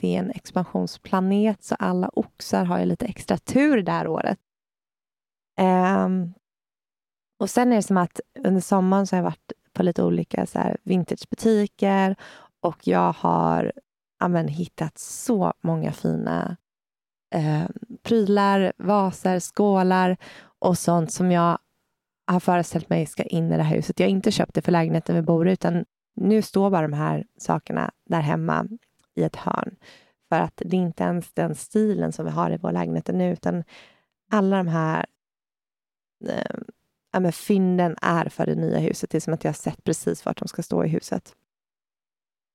det 0.00 0.16
är 0.16 0.18
en 0.18 0.30
expansionsplanet, 0.30 1.64
så 1.64 1.74
alla 1.74 2.10
oxar 2.12 2.64
har 2.64 2.78
ju 2.78 2.84
lite 2.84 3.06
extra 3.06 3.38
tur 3.38 3.82
det 3.82 3.92
här 3.92 4.06
året. 4.06 4.38
Um, 5.60 6.34
och 7.38 7.50
sen 7.50 7.72
är 7.72 7.76
det 7.76 7.82
som 7.82 7.96
att 7.96 8.20
under 8.38 8.60
sommaren 8.60 9.06
så 9.06 9.16
har 9.16 9.18
jag 9.18 9.24
varit 9.24 9.52
på 9.72 9.82
lite 9.82 10.02
olika 10.02 10.46
så 10.46 10.58
här, 10.58 10.76
vintagebutiker 10.82 12.16
och 12.60 12.86
jag 12.86 13.12
har 13.12 13.72
amen, 14.20 14.48
hittat 14.48 14.98
så 14.98 15.52
många 15.60 15.92
fina 15.92 16.56
eh, 17.34 17.64
prylar, 18.02 18.72
vaser, 18.76 19.40
skålar 19.40 20.16
och 20.58 20.78
sånt 20.78 21.12
som 21.12 21.32
jag 21.32 21.58
har 22.26 22.40
föreställt 22.40 22.90
mig 22.90 23.06
ska 23.06 23.22
in 23.22 23.52
i 23.52 23.56
det 23.56 23.62
här 23.62 23.76
huset. 23.76 24.00
Jag 24.00 24.06
har 24.06 24.10
inte 24.10 24.30
köpt 24.30 24.54
det 24.54 24.62
för 24.62 24.72
lägenheten 24.72 25.16
vi 25.16 25.22
bor 25.22 25.48
i, 25.48 25.52
utan 25.52 25.84
nu 26.16 26.42
står 26.42 26.70
bara 26.70 26.88
de 26.88 26.92
här 26.92 27.26
sakerna 27.38 27.90
där 28.06 28.20
hemma 28.20 28.68
i 29.14 29.22
ett 29.22 29.36
hörn. 29.36 29.76
För 30.28 30.40
att 30.40 30.62
det 30.64 30.76
är 30.76 30.80
inte 30.80 31.04
ens 31.04 31.32
den 31.32 31.54
stilen 31.54 32.12
som 32.12 32.24
vi 32.24 32.30
har 32.30 32.50
i 32.50 32.56
vår 32.56 32.72
lägenhet 32.72 33.08
nu, 33.08 33.32
utan 33.32 33.64
alla 34.32 34.56
de 34.56 34.68
här 34.68 35.06
eh, 36.28 37.30
fynden 37.30 37.96
är 38.02 38.28
för 38.28 38.46
det 38.46 38.54
nya 38.54 38.78
huset. 38.78 39.10
Det 39.10 39.18
är 39.18 39.20
som 39.20 39.34
att 39.34 39.44
jag 39.44 39.48
har 39.48 39.54
sett 39.54 39.84
precis 39.84 40.26
vart 40.26 40.38
de 40.38 40.48
ska 40.48 40.62
stå 40.62 40.84
i 40.84 40.88
huset. 40.88 41.34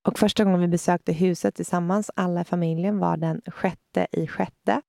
Och 0.07 0.19
första 0.19 0.43
gången 0.43 0.59
vi 0.59 0.67
besökte 0.67 1.13
huset 1.13 1.55
tillsammans, 1.55 2.11
alla 2.15 2.41
i 2.41 2.43
familjen, 2.43 2.99
var 2.99 3.17
den 3.17 3.41
sjätte 3.45 4.07
i 4.11 4.27
sjätte. 4.27 4.81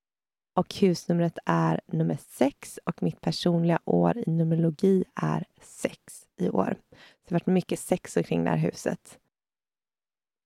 Och 0.57 0.75
husnumret 0.75 1.39
är 1.47 1.81
nummer 1.87 2.19
sex 2.29 2.79
och 2.85 3.03
mitt 3.03 3.21
personliga 3.21 3.79
år 3.85 4.19
i 4.19 4.31
numerologi 4.31 5.05
är 5.15 5.45
sex 5.63 5.99
i 6.41 6.49
år. 6.49 6.77
Så 6.91 6.97
det 7.29 7.35
har 7.35 7.41
varit 7.41 7.47
mycket 7.47 7.79
sex 7.79 8.15
kring 8.15 8.45
det 8.45 8.51
här 8.51 8.57
huset. 8.57 9.19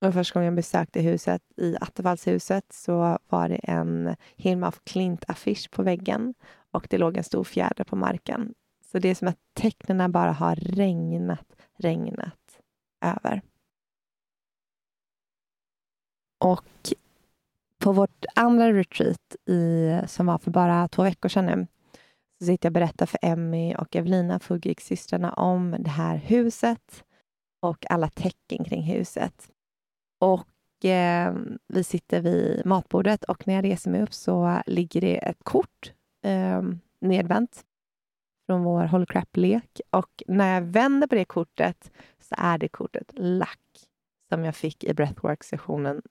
Och 0.00 0.14
första 0.14 0.34
gången 0.34 0.44
jag 0.44 0.54
besökte 0.54 1.00
huset, 1.00 1.42
i 1.56 1.76
Attefallshuset, 1.80 2.72
så 2.72 3.18
var 3.28 3.48
det 3.48 3.56
en 3.56 4.16
Hilma 4.36 4.66
af 4.66 4.80
Klint-affisch 4.84 5.70
på 5.70 5.82
väggen 5.82 6.34
och 6.70 6.86
det 6.90 6.98
låg 6.98 7.16
en 7.16 7.24
stor 7.24 7.44
fjäder 7.44 7.84
på 7.84 7.96
marken. 7.96 8.54
Så 8.92 8.98
det 8.98 9.08
är 9.08 9.14
som 9.14 9.28
att 9.28 9.38
tecknen 9.54 10.12
bara 10.12 10.32
har 10.32 10.56
regnat, 10.56 11.46
regnat 11.78 12.60
över. 13.04 13.42
Och 16.44 16.92
på 17.78 17.92
vårt 17.92 18.24
andra 18.34 18.72
retreat 18.72 19.36
i, 19.46 19.90
som 20.06 20.26
var 20.26 20.38
för 20.38 20.50
bara 20.50 20.88
två 20.88 21.02
veckor 21.02 21.28
sedan 21.28 21.46
nu, 21.46 21.66
så 22.38 22.44
sitter 22.46 22.66
jag 22.66 22.70
och 22.70 22.74
berättar 22.74 23.06
för 23.06 23.18
Emmy 23.22 23.74
och 23.74 23.96
Evelina, 23.96 24.38
Fugik-systrarna, 24.38 25.32
om 25.32 25.76
det 25.78 25.90
här 25.90 26.16
huset 26.16 27.04
och 27.62 27.90
alla 27.90 28.08
tecken 28.08 28.64
kring 28.64 28.82
huset. 28.82 29.50
Och 30.20 30.85
eh, 30.85 31.35
vi 31.66 31.85
sitter 31.85 32.20
vid 32.20 32.66
matbordet 32.66 33.24
och 33.24 33.46
när 33.46 33.54
jag 33.54 33.64
reser 33.64 33.90
mig 33.90 34.02
upp 34.02 34.14
så 34.14 34.62
ligger 34.66 35.00
det 35.00 35.16
ett 35.16 35.44
kort 35.44 35.92
eh, 36.24 36.62
nedvänt 37.00 37.64
från 38.46 38.62
vår 38.62 38.85
Holy 38.85 39.06
Crap-lek. 39.06 39.80
Och 39.90 40.22
när 40.26 40.54
jag 40.54 40.62
vänder 40.62 41.06
på 41.06 41.14
det 41.14 41.24
kortet 41.24 41.92
så 42.18 42.35
är 42.38 42.59
det 42.59 42.68
kortet 42.68 43.12
lack 43.14 43.88
som 44.28 44.44
jag 44.44 44.56
fick 44.56 44.85
i 44.85 44.92
breathwork-sessionen 44.92 46.02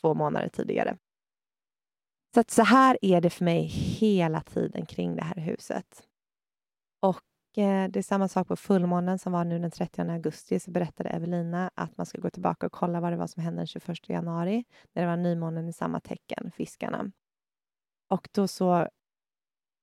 två 0.00 0.14
månader 0.14 0.48
tidigare. 0.48 0.96
Så 2.34 2.40
att 2.40 2.50
så 2.50 2.62
här 2.62 2.98
är 3.02 3.20
det 3.20 3.30
för 3.30 3.44
mig 3.44 3.62
hela 4.00 4.40
tiden 4.40 4.86
kring 4.86 5.16
det 5.16 5.22
här 5.22 5.40
huset. 5.40 6.08
Och 7.00 7.22
Eh, 7.58 7.88
det 7.88 7.98
är 7.98 8.02
samma 8.02 8.28
sak 8.28 8.48
på 8.48 8.56
fullmånen 8.56 9.18
som 9.18 9.32
var 9.32 9.44
nu 9.44 9.58
den 9.58 9.70
30 9.70 10.02
augusti. 10.02 10.60
Så 10.60 10.70
berättade 10.70 11.08
Evelina 11.08 11.70
att 11.74 11.96
man 11.96 12.06
ska 12.06 12.20
gå 12.20 12.30
tillbaka 12.30 12.66
och 12.66 12.72
kolla 12.72 13.00
vad 13.00 13.12
det 13.12 13.16
var 13.16 13.26
som 13.26 13.42
hände 13.42 13.60
den 13.60 13.66
21 13.66 14.08
januari 14.08 14.64
när 14.92 15.02
det 15.02 15.08
var 15.08 15.16
nymånen 15.16 15.68
i 15.68 15.72
samma 15.72 16.00
tecken, 16.00 16.50
fiskarna. 16.50 17.10
Och 18.10 18.28
då 18.32 18.48
så 18.48 18.88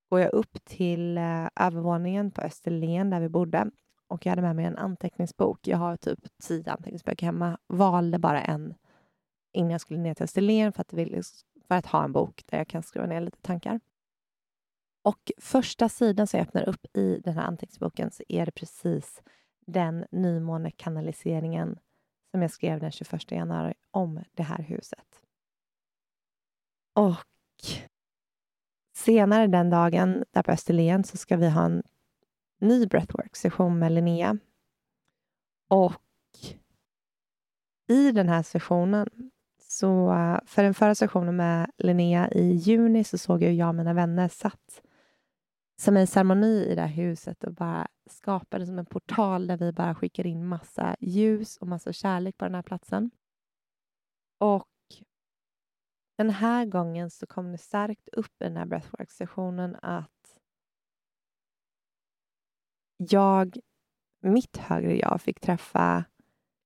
går 0.09 0.19
jag 0.19 0.33
upp 0.33 0.65
till 0.65 1.17
eh, 1.17 1.47
övervåningen 1.55 2.31
på 2.31 2.41
Österlen 2.41 3.09
där 3.09 3.19
vi 3.19 3.29
bodde 3.29 3.71
och 4.07 4.25
jag 4.25 4.31
hade 4.31 4.41
med 4.41 4.55
mig 4.55 4.65
en 4.65 4.77
anteckningsbok. 4.77 5.67
Jag 5.67 5.77
har 5.77 5.97
typ 5.97 6.19
tio 6.43 6.71
anteckningsböcker 6.71 7.25
hemma. 7.25 7.57
Valde 7.67 8.19
bara 8.19 8.41
en 8.41 8.73
innan 9.53 9.71
jag 9.71 9.81
skulle 9.81 9.99
ner 9.99 10.13
till 10.13 10.23
Österlen 10.23 10.73
för 10.73 10.81
att, 10.81 10.91
liksom, 10.93 11.47
för 11.67 11.75
att 11.75 11.85
ha 11.85 12.03
en 12.03 12.11
bok 12.11 12.43
där 12.45 12.57
jag 12.57 12.67
kan 12.67 12.83
skriva 12.83 13.05
ner 13.07 13.21
lite 13.21 13.41
tankar. 13.41 13.79
Och 15.05 15.31
första 15.37 15.89
sidan 15.89 16.27
som 16.27 16.37
jag 16.37 16.47
öppnar 16.47 16.69
upp 16.69 16.97
i 16.97 17.19
den 17.23 17.33
här 17.33 17.43
anteckningsboken 17.43 18.11
så 18.11 18.23
är 18.27 18.45
det 18.45 18.51
precis 18.51 19.21
den 19.65 20.05
nymånekanaliseringen 20.11 21.79
som 22.31 22.41
jag 22.41 22.51
skrev 22.51 22.79
den 22.79 22.91
21 22.91 23.31
januari 23.31 23.73
om 23.91 24.23
det 24.33 24.43
här 24.43 24.63
huset. 24.63 25.21
Och 26.93 27.25
senare 28.95 29.47
den 29.47 29.69
dagen, 29.69 30.23
där 30.31 30.43
på 30.43 30.51
Österlen, 30.51 31.03
så 31.03 31.17
ska 31.17 31.37
vi 31.37 31.49
ha 31.49 31.65
en 31.65 31.83
ny 32.59 32.85
breathwork-session 32.85 33.79
med 33.79 33.91
Linnea. 33.91 34.37
Och 35.67 36.01
i 37.87 38.11
den 38.11 38.29
här 38.29 38.43
sessionen, 38.43 39.09
så 39.61 40.07
för 40.45 40.63
den 40.63 40.73
förra 40.73 40.95
sessionen 40.95 41.35
med 41.35 41.71
Linnea 41.77 42.31
i 42.31 42.51
juni 42.51 43.03
så 43.03 43.17
såg 43.17 43.43
jag 43.43 43.53
jag 43.53 43.69
och 43.69 43.75
mina 43.75 43.93
vänner 43.93 44.27
satt 44.27 44.81
som 45.77 45.97
en 45.97 46.07
ceremoni 46.07 46.65
i 46.65 46.75
det 46.75 46.81
här 46.81 46.87
huset 46.87 47.43
och 47.43 47.53
bara 47.53 47.87
skapade 48.09 48.65
som 48.65 48.79
en 48.79 48.85
portal 48.85 49.47
där 49.47 49.57
vi 49.57 49.71
bara 49.71 49.95
skickar 49.95 50.27
in 50.27 50.45
massa 50.47 50.95
ljus 50.99 51.57
och 51.57 51.67
massa 51.67 51.93
kärlek 51.93 52.37
på 52.37 52.45
den 52.45 52.55
här 52.55 52.61
platsen. 52.61 53.11
Och 54.39 54.67
den 56.17 56.29
här 56.29 56.65
gången 56.65 57.09
så 57.09 57.27
kom 57.27 57.51
det 57.51 57.57
starkt 57.57 58.09
upp 58.09 58.41
i 58.41 58.43
den 58.43 58.57
här 58.57 58.65
breathwork-sessionen 58.65 59.75
att 59.81 60.39
jag, 62.97 63.57
mitt 64.21 64.57
högre 64.57 64.97
jag, 64.97 65.21
fick 65.21 65.39
träffa 65.39 66.05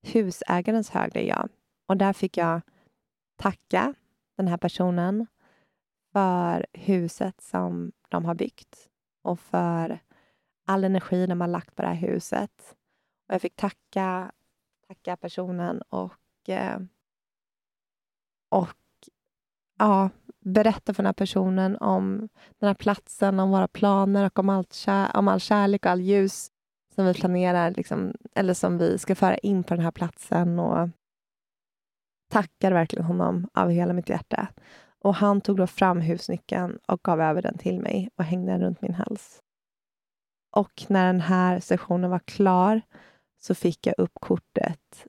husägarens 0.02 0.90
högre 0.90 1.24
jag. 1.26 1.50
Och 1.88 1.98
där 1.98 2.14
fick 2.14 2.38
jag 2.38 2.62
tacka 3.36 3.94
den 4.38 4.48
här 4.48 4.58
personen 4.58 5.28
för 6.14 6.66
huset 6.74 7.42
som 7.42 7.92
de 8.10 8.26
har 8.26 8.36
byggt 8.36 8.90
och 9.22 9.40
för 9.40 10.00
all 10.66 10.84
energi 10.84 11.28
de 11.28 11.42
har 11.42 11.48
lagt 11.48 11.76
på 11.76 11.82
det 11.82 11.88
här 11.88 11.96
huset. 11.96 12.76
Och 13.28 13.34
jag 13.34 13.42
fick 13.42 13.56
tacka, 13.56 14.32
tacka 14.88 15.18
personen 15.18 15.82
och, 15.82 16.50
eh, 16.50 16.80
och 18.50 18.78
ja, 19.78 20.10
berätta 20.40 20.94
för 20.94 21.04
den 21.04 21.08
här 21.08 21.14
personen 21.14 21.78
om 21.78 22.30
den 22.60 22.68
här 22.68 22.74
platsen, 22.74 23.40
om 23.40 23.52
våra 23.52 23.68
planer 23.68 24.26
och 24.26 24.40
om, 24.40 24.50
allt 24.50 24.74
kär, 24.74 25.18
om 25.18 25.28
all 25.28 25.40
kärlek 25.40 25.86
och 25.86 25.92
all 25.92 26.02
ljus 26.02 26.52
som 26.96 27.06
vi 27.06 27.14
planerar, 27.14 27.72
liksom, 27.72 28.14
eller 28.36 28.54
som 28.54 28.78
vi 28.78 28.98
ska 28.98 29.16
föra 29.16 29.38
in 29.38 29.64
på 29.64 29.76
den 29.76 29.84
här 29.84 29.92
platsen. 29.92 30.60
Och 30.60 30.90
tackar 32.30 32.72
verkligen 32.72 33.06
honom 33.06 33.48
av 33.54 33.70
hela 33.70 33.94
mitt 33.94 34.10
hjärta. 34.10 34.48
Och 35.02 35.16
Han 35.16 35.42
tog 35.42 35.58
då 35.58 35.68
fram 35.68 36.02
husnyckeln 36.02 36.80
och 36.88 37.02
gav 37.04 37.22
över 37.22 37.42
den 37.42 37.58
till 37.58 37.80
mig 37.80 38.10
och 38.16 38.24
hängde 38.24 38.52
den 38.52 38.62
runt 38.62 38.82
min 38.82 38.94
hals. 38.94 39.42
Och 40.52 40.86
när 40.88 41.06
den 41.06 41.22
här 41.22 41.60
sessionen 41.60 42.10
var 42.10 42.20
klar 42.20 42.82
så 43.40 43.56
fick 43.56 43.88
jag 43.88 43.96
upp 43.98 44.12
kortet 44.14 45.08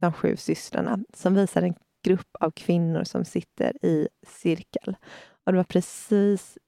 De 0.00 0.12
sju 0.12 0.36
systrarna 0.36 0.98
som 1.14 1.34
visar 1.34 1.62
en 1.62 1.74
grupp 2.04 2.36
av 2.40 2.50
kvinnor 2.50 3.04
som 3.04 3.24
sitter 3.24 3.84
i 3.84 4.08
cirkel. 4.26 4.96
Och 5.44 5.52
Det 5.52 5.56
var 5.56 5.64
precis 5.64 6.58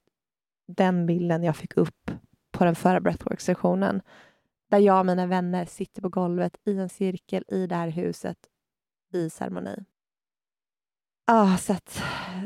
den 0.67 1.05
bilden 1.05 1.43
jag 1.43 1.55
fick 1.55 1.77
upp 1.77 2.11
på 2.51 2.65
den 2.65 2.75
förra 2.75 2.99
breathwork-sessionen. 2.99 4.01
Där 4.69 4.79
jag 4.79 4.99
och 4.99 5.05
mina 5.05 5.27
vänner 5.27 5.65
sitter 5.65 6.01
på 6.01 6.09
golvet 6.09 6.57
i 6.65 6.77
en 6.77 6.89
cirkel 6.89 7.43
i 7.47 7.67
det 7.67 7.75
här 7.75 7.87
huset 7.87 8.37
i 9.13 9.29
ceremoni. 9.29 9.85
Ah, 11.25 11.57
så 11.57 11.73
att 11.73 12.03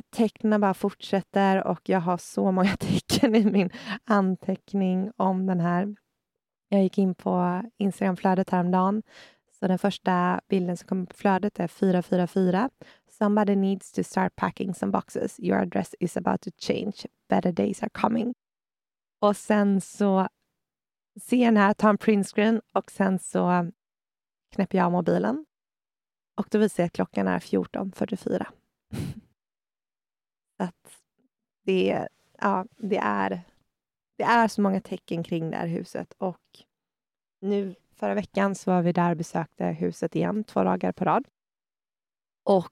tecknen 0.10 0.62
bara 0.62 0.74
fortsätter 0.74 1.68
och 1.68 1.90
jag 1.90 2.00
har 2.00 2.18
så 2.18 2.52
många 2.52 2.78
tecken 2.80 3.36
i 3.36 3.46
min 3.46 3.70
anteckning 4.04 5.12
om 5.18 5.46
den 5.46 5.60
här. 5.60 5.96
Jag 6.70 6.84
gick 6.84 6.98
in 6.98 7.16
på 7.16 7.64
Instagramflödet 7.78 8.50
häromdagen 8.50 9.04
så 9.60 9.68
den 9.68 9.80
första 9.80 10.42
bilden 10.48 10.78
som 10.78 10.88
kommer 10.88 11.06
på 11.06 11.16
flödet 11.16 11.60
är 11.60 11.68
444. 11.68 12.70
Somebody 13.10 13.56
needs 13.56 13.92
to 13.92 14.04
start 14.04 14.36
packing 14.36 14.74
some 14.74 14.92
boxes. 14.92 15.40
Your 15.40 15.62
address 15.62 15.96
is 16.00 16.18
about 16.18 16.42
to 16.42 16.50
change. 16.58 16.96
Better 17.30 17.52
days 17.52 17.84
are 17.84 17.90
coming. 17.90 18.34
Och 19.22 19.38
sen 19.38 19.82
så 19.82 20.28
ser 21.22 21.38
jag 21.38 21.48
den 21.48 21.58
här, 21.58 21.74
tar 21.74 21.90
en 21.90 21.98
printscreen 21.98 22.62
och 22.74 22.92
sen 22.92 23.20
så 23.20 23.72
knäpper 24.56 24.78
jag 24.78 24.86
av 24.86 24.92
mobilen. 24.92 25.46
Och 26.38 26.48
då 26.52 26.58
visar 26.58 26.84
jag 26.84 26.88
att 26.88 26.94
klockan 26.94 27.28
är 27.28 27.40
14.44 27.40 28.46
att 30.58 31.02
det, 31.66 32.08
ja, 32.40 32.66
det, 32.78 32.98
är, 32.98 33.42
det 34.18 34.24
är 34.24 34.48
så 34.48 34.62
många 34.62 34.82
tecken 34.82 35.24
kring 35.24 35.52
det 35.52 35.58
här 35.58 35.68
huset 35.68 36.14
och 36.18 36.42
nu 37.42 37.76
Förra 37.96 38.14
veckan 38.14 38.56
så 38.56 38.72
var 38.72 38.82
vi 38.82 38.92
där 38.92 39.12
och 39.12 39.18
besökte 39.18 39.66
huset 39.66 40.16
igen, 40.16 40.44
två 40.44 40.64
dagar 40.64 40.92
på 40.92 41.06
rad. 41.06 41.28
Och 42.44 42.72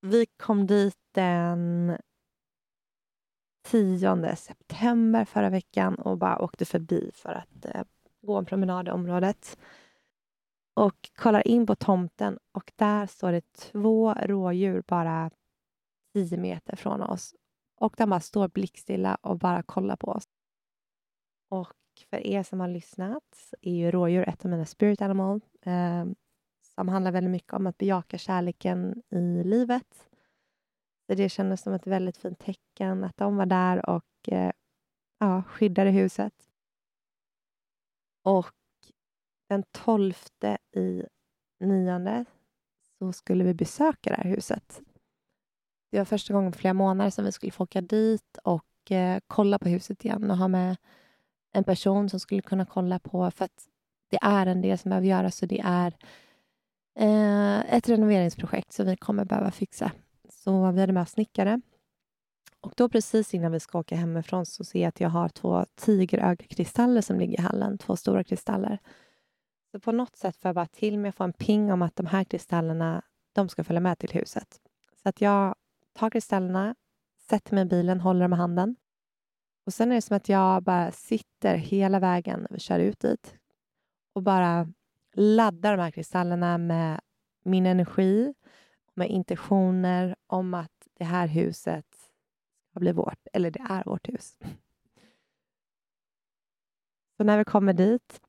vi 0.00 0.26
kom 0.36 0.66
dit 0.66 0.98
den 1.14 1.96
10 3.64 4.36
september 4.36 5.24
förra 5.24 5.50
veckan 5.50 5.94
och 5.94 6.18
bara 6.18 6.38
åkte 6.38 6.64
förbi 6.64 7.10
för 7.14 7.32
att 7.32 7.64
eh, 7.64 7.84
gå 8.22 8.36
en 8.38 8.44
promenad 8.44 8.88
i 8.88 8.90
området. 8.90 9.58
Och 10.76 11.10
kollar 11.14 11.48
in 11.48 11.66
på 11.66 11.74
tomten 11.74 12.38
och 12.52 12.72
där 12.76 13.06
står 13.06 13.32
det 13.32 13.52
två 13.52 14.14
rådjur 14.14 14.82
bara 14.86 15.30
tio 16.14 16.38
meter 16.38 16.76
från 16.76 17.02
oss. 17.02 17.34
Och 17.76 17.94
de 17.98 18.10
bara 18.10 18.20
står 18.20 18.48
blickstilla 18.48 19.14
och 19.14 19.38
bara 19.38 19.62
kollar 19.62 19.96
på 19.96 20.06
oss. 20.06 20.24
Och 21.50 21.74
för 22.10 22.26
er 22.26 22.42
som 22.42 22.60
har 22.60 22.68
lyssnat 22.68 23.52
är 23.60 23.72
ju 23.72 23.90
rådjur 23.90 24.28
ett 24.28 24.44
av 24.44 24.50
mina 24.50 24.64
spirit 24.64 25.02
animal 25.02 25.40
eh, 25.62 26.04
som 26.74 26.88
handlar 26.88 27.12
väldigt 27.12 27.30
mycket 27.30 27.52
om 27.52 27.66
att 27.66 27.78
bejaka 27.78 28.18
kärleken 28.18 29.02
i 29.10 29.44
livet. 29.44 30.08
Så 31.06 31.14
Det 31.14 31.28
kändes 31.28 31.60
som 31.60 31.72
ett 31.72 31.86
väldigt 31.86 32.16
fint 32.16 32.38
tecken 32.38 33.04
att 33.04 33.16
de 33.16 33.36
var 33.36 33.46
där 33.46 33.90
och 33.90 34.28
eh, 34.28 34.52
ja, 35.18 35.42
skyddade 35.42 35.90
huset. 35.90 36.34
Och 38.22 38.55
den 39.48 39.62
tolfte 39.62 40.58
i 40.76 41.02
nionde 41.60 42.24
så 42.98 43.12
skulle 43.12 43.44
vi 43.44 43.54
besöka 43.54 44.10
det 44.10 44.16
här 44.16 44.30
huset. 44.30 44.80
Det 45.90 45.98
var 45.98 46.04
första 46.04 46.34
gången 46.34 46.52
på 46.52 46.58
flera 46.58 46.74
månader 46.74 47.10
som 47.10 47.24
vi 47.24 47.32
skulle 47.32 47.52
få 47.52 47.64
åka 47.64 47.80
dit 47.80 48.38
och 48.44 48.90
eh, 48.90 49.18
kolla 49.26 49.58
på 49.58 49.68
huset 49.68 50.04
igen 50.04 50.30
och 50.30 50.36
ha 50.36 50.48
med 50.48 50.76
en 51.52 51.64
person 51.64 52.08
som 52.08 52.20
skulle 52.20 52.42
kunna 52.42 52.66
kolla 52.66 52.98
på, 52.98 53.30
för 53.30 53.44
att 53.44 53.68
det 54.10 54.18
är 54.22 54.46
en 54.46 54.62
del 54.62 54.78
som 54.78 54.88
behöver 54.88 55.08
göras 55.08 55.42
och 55.42 55.48
det 55.48 55.60
är 55.64 55.92
eh, 56.98 57.74
ett 57.74 57.88
renoveringsprojekt 57.88 58.72
som 58.72 58.86
vi 58.86 58.96
kommer 58.96 59.24
behöva 59.24 59.50
fixa. 59.50 59.92
Så 60.28 60.70
vi 60.70 60.80
hade 60.80 60.92
med 60.92 61.02
oss 61.02 61.10
snickare. 61.10 61.60
Och 62.60 62.72
då 62.76 62.88
precis 62.88 63.34
innan 63.34 63.52
vi 63.52 63.60
ska 63.60 63.78
åka 63.78 63.96
hemifrån 63.96 64.46
så 64.46 64.64
ser 64.64 64.80
jag 64.80 64.88
att 64.88 65.00
jag 65.00 65.08
har 65.08 65.28
två 65.28 65.64
tigerögakristaller 65.74 67.00
som 67.00 67.18
ligger 67.18 67.38
i 67.38 67.42
hallen, 67.42 67.78
två 67.78 67.96
stora 67.96 68.24
kristaller. 68.24 68.78
Så 69.76 69.80
på 69.80 69.92
något 69.92 70.16
sätt 70.16 70.36
får 70.36 70.48
jag 70.48 70.54
bara 70.54 70.66
till 70.66 70.98
mig 70.98 71.08
att 71.08 71.14
få 71.14 71.24
en 71.24 71.32
ping 71.32 71.72
om 71.72 71.82
att 71.82 71.96
de 71.96 72.06
här 72.06 72.24
kristallerna, 72.24 73.02
de 73.32 73.48
ska 73.48 73.64
följa 73.64 73.80
med 73.80 73.98
till 73.98 74.12
huset. 74.12 74.60
Så 75.02 75.08
att 75.08 75.20
jag 75.20 75.54
tar 75.92 76.10
kristallerna, 76.10 76.74
sätter 77.28 77.54
mig 77.54 77.62
i 77.62 77.66
bilen, 77.66 78.00
håller 78.00 78.20
dem 78.20 78.32
i 78.32 78.36
handen. 78.36 78.76
Och 79.66 79.74
sen 79.74 79.90
är 79.90 79.94
det 79.94 80.02
som 80.02 80.16
att 80.16 80.28
jag 80.28 80.62
bara 80.62 80.92
sitter 80.92 81.56
hela 81.56 82.00
vägen, 82.00 82.46
vi 82.50 82.60
kör 82.60 82.78
ut 82.78 83.00
dit 83.00 83.34
och 84.12 84.22
bara 84.22 84.72
laddar 85.12 85.76
de 85.76 85.82
här 85.82 85.90
kristallerna 85.90 86.58
med 86.58 87.00
min 87.42 87.66
energi, 87.66 88.34
med 88.94 89.10
intentioner 89.10 90.16
om 90.26 90.54
att 90.54 90.88
det 90.94 91.04
här 91.04 91.26
huset 91.26 92.10
ska 92.70 92.80
bli 92.80 92.92
vårt, 92.92 93.26
eller 93.32 93.50
det 93.50 93.66
är 93.68 93.84
vårt 93.84 94.08
hus. 94.08 94.38
Så 97.16 97.24
när 97.24 97.38
vi 97.38 97.44
kommer 97.44 97.72
dit 97.72 98.20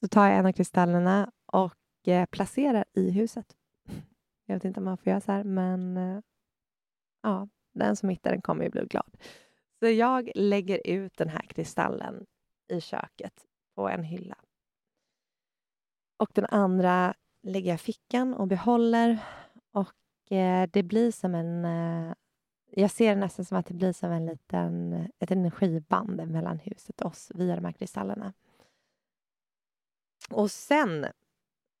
så 0.00 0.08
tar 0.08 0.28
jag 0.28 0.38
en 0.38 0.46
av 0.46 0.52
kristallerna 0.52 1.32
och 1.46 2.08
eh, 2.08 2.26
placerar 2.26 2.84
i 2.92 3.10
huset. 3.10 3.56
Jag 4.46 4.54
vet 4.54 4.64
inte 4.64 4.80
om 4.80 4.84
man 4.84 4.96
får 4.96 5.10
göra 5.10 5.20
så 5.20 5.32
här, 5.32 5.44
men 5.44 5.96
eh, 5.96 6.20
ja, 7.22 7.48
den 7.74 7.96
som 7.96 8.08
hittar 8.08 8.30
den 8.30 8.42
kommer 8.42 8.64
ju 8.64 8.70
bli 8.70 8.86
glad. 8.86 9.16
Så 9.78 9.86
jag 9.88 10.30
lägger 10.34 10.86
ut 10.86 11.16
den 11.16 11.28
här 11.28 11.46
kristallen 11.48 12.26
i 12.68 12.80
köket 12.80 13.44
på 13.74 13.88
en 13.88 14.02
hylla. 14.02 14.36
Och 16.18 16.30
den 16.34 16.46
andra 16.46 17.14
lägger 17.42 17.70
jag 17.70 17.74
i 17.74 17.78
fickan 17.78 18.34
och 18.34 18.46
behåller. 18.48 19.18
Och 19.72 20.32
eh, 20.32 20.68
det 20.72 20.82
blir 20.82 21.10
som 21.10 21.34
en... 21.34 21.64
Eh, 21.64 22.14
jag 22.70 22.90
ser 22.90 23.14
det 23.14 23.20
nästan 23.20 23.44
som 23.44 23.58
att 23.58 23.66
det 23.66 23.74
blir 23.74 23.92
som 23.92 24.10
en 24.10 24.26
liten, 24.26 24.92
ett 25.18 25.30
energiband 25.30 26.30
mellan 26.30 26.58
huset 26.58 27.00
och 27.00 27.06
oss 27.06 27.32
via 27.34 27.56
de 27.56 27.64
här 27.64 27.72
kristallerna. 27.72 28.32
Och 30.30 30.50
sen, 30.50 31.06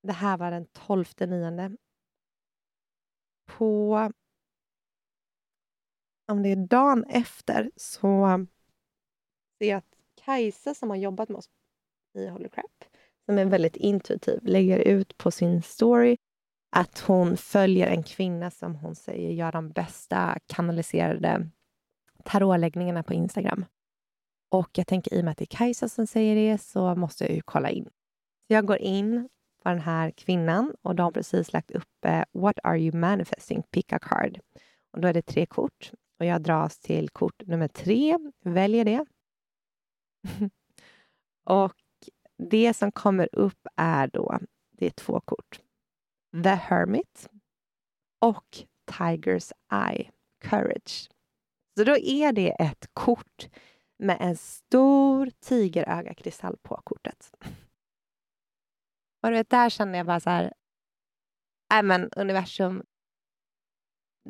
det 0.02 0.12
här 0.12 0.36
var 0.36 0.50
den 0.50 0.66
12 0.66 1.04
nionde. 1.20 1.76
På 3.46 3.96
om 6.28 6.42
det 6.42 6.48
är 6.48 6.56
dagen 6.56 7.04
efter 7.04 7.70
så 7.76 8.46
ser 9.58 9.68
jag 9.68 9.78
att 9.78 9.96
Kajsa 10.24 10.74
som 10.74 10.90
har 10.90 10.96
jobbat 10.96 11.28
med 11.28 11.38
oss 11.38 11.50
i 12.14 12.26
Holy 12.26 12.48
Crap, 12.48 12.84
som 13.26 13.38
är 13.38 13.44
väldigt 13.44 13.76
intuitiv, 13.76 14.40
lägger 14.42 14.78
ut 14.78 15.18
på 15.18 15.30
sin 15.30 15.62
story 15.62 16.16
att 16.76 16.98
hon 16.98 17.36
följer 17.36 17.86
en 17.86 18.02
kvinna 18.02 18.50
som 18.50 18.74
hon 18.74 18.94
säger 18.94 19.30
gör 19.30 19.52
de 19.52 19.70
bästa 19.70 20.38
kanaliserade 20.46 21.50
tarotläggningarna 22.24 23.02
på 23.02 23.14
Instagram. 23.14 23.64
Och 24.50 24.70
jag 24.72 24.86
tänker 24.86 25.14
i 25.14 25.20
och 25.20 25.24
med 25.24 25.32
att 25.32 25.38
det 25.38 25.44
är 25.44 25.56
Kajsa 25.56 25.88
som 25.88 26.06
säger 26.06 26.36
det 26.36 26.58
så 26.58 26.94
måste 26.94 27.24
jag 27.24 27.34
ju 27.34 27.42
kolla 27.42 27.70
in. 27.70 27.88
Så 28.46 28.52
jag 28.52 28.66
går 28.66 28.78
in 28.78 29.28
på 29.62 29.68
den 29.68 29.80
här 29.80 30.10
kvinnan 30.10 30.74
och 30.82 30.94
de 30.94 31.02
har 31.02 31.10
precis 31.10 31.52
lagt 31.52 31.70
upp 31.70 32.04
eh, 32.04 32.24
What 32.32 32.58
are 32.62 32.78
you 32.78 32.96
manifesting? 32.96 33.62
Pick 33.62 33.92
a 33.92 33.98
card. 33.98 34.40
Och 34.92 35.00
då 35.00 35.08
är 35.08 35.12
det 35.12 35.22
tre 35.22 35.46
kort 35.46 35.92
och 36.18 36.26
jag 36.26 36.42
dras 36.42 36.78
till 36.78 37.08
kort 37.08 37.42
nummer 37.46 37.68
tre. 37.68 38.18
Väljer 38.44 38.84
det. 38.84 39.04
och 41.44 41.74
det 42.38 42.74
som 42.74 42.92
kommer 42.92 43.28
upp 43.32 43.66
är 43.76 44.06
då, 44.06 44.38
det 44.70 44.86
är 44.86 44.90
två 44.90 45.20
kort. 45.20 45.60
The 46.42 46.48
Hermit 46.48 47.28
och 48.20 48.58
Tigers 48.98 49.52
Eye 49.72 50.10
Courage. 50.44 51.08
Så 51.78 51.84
då 51.84 51.96
är 51.96 52.32
det 52.32 52.50
ett 52.50 52.86
kort 52.92 53.48
med 53.98 54.16
en 54.20 54.36
stor 54.36 55.30
tigeröga 55.40 56.14
kristall 56.14 56.56
på 56.62 56.80
kortet. 56.84 57.30
Och 59.26 59.32
du 59.32 59.38
vet, 59.38 59.50
där 59.50 59.70
känner 59.70 59.98
jag 59.98 60.06
bara 60.06 60.20
så 60.20 60.30
här, 60.30 60.52
nej 61.70 61.82
men 61.82 62.10
universum, 62.16 62.84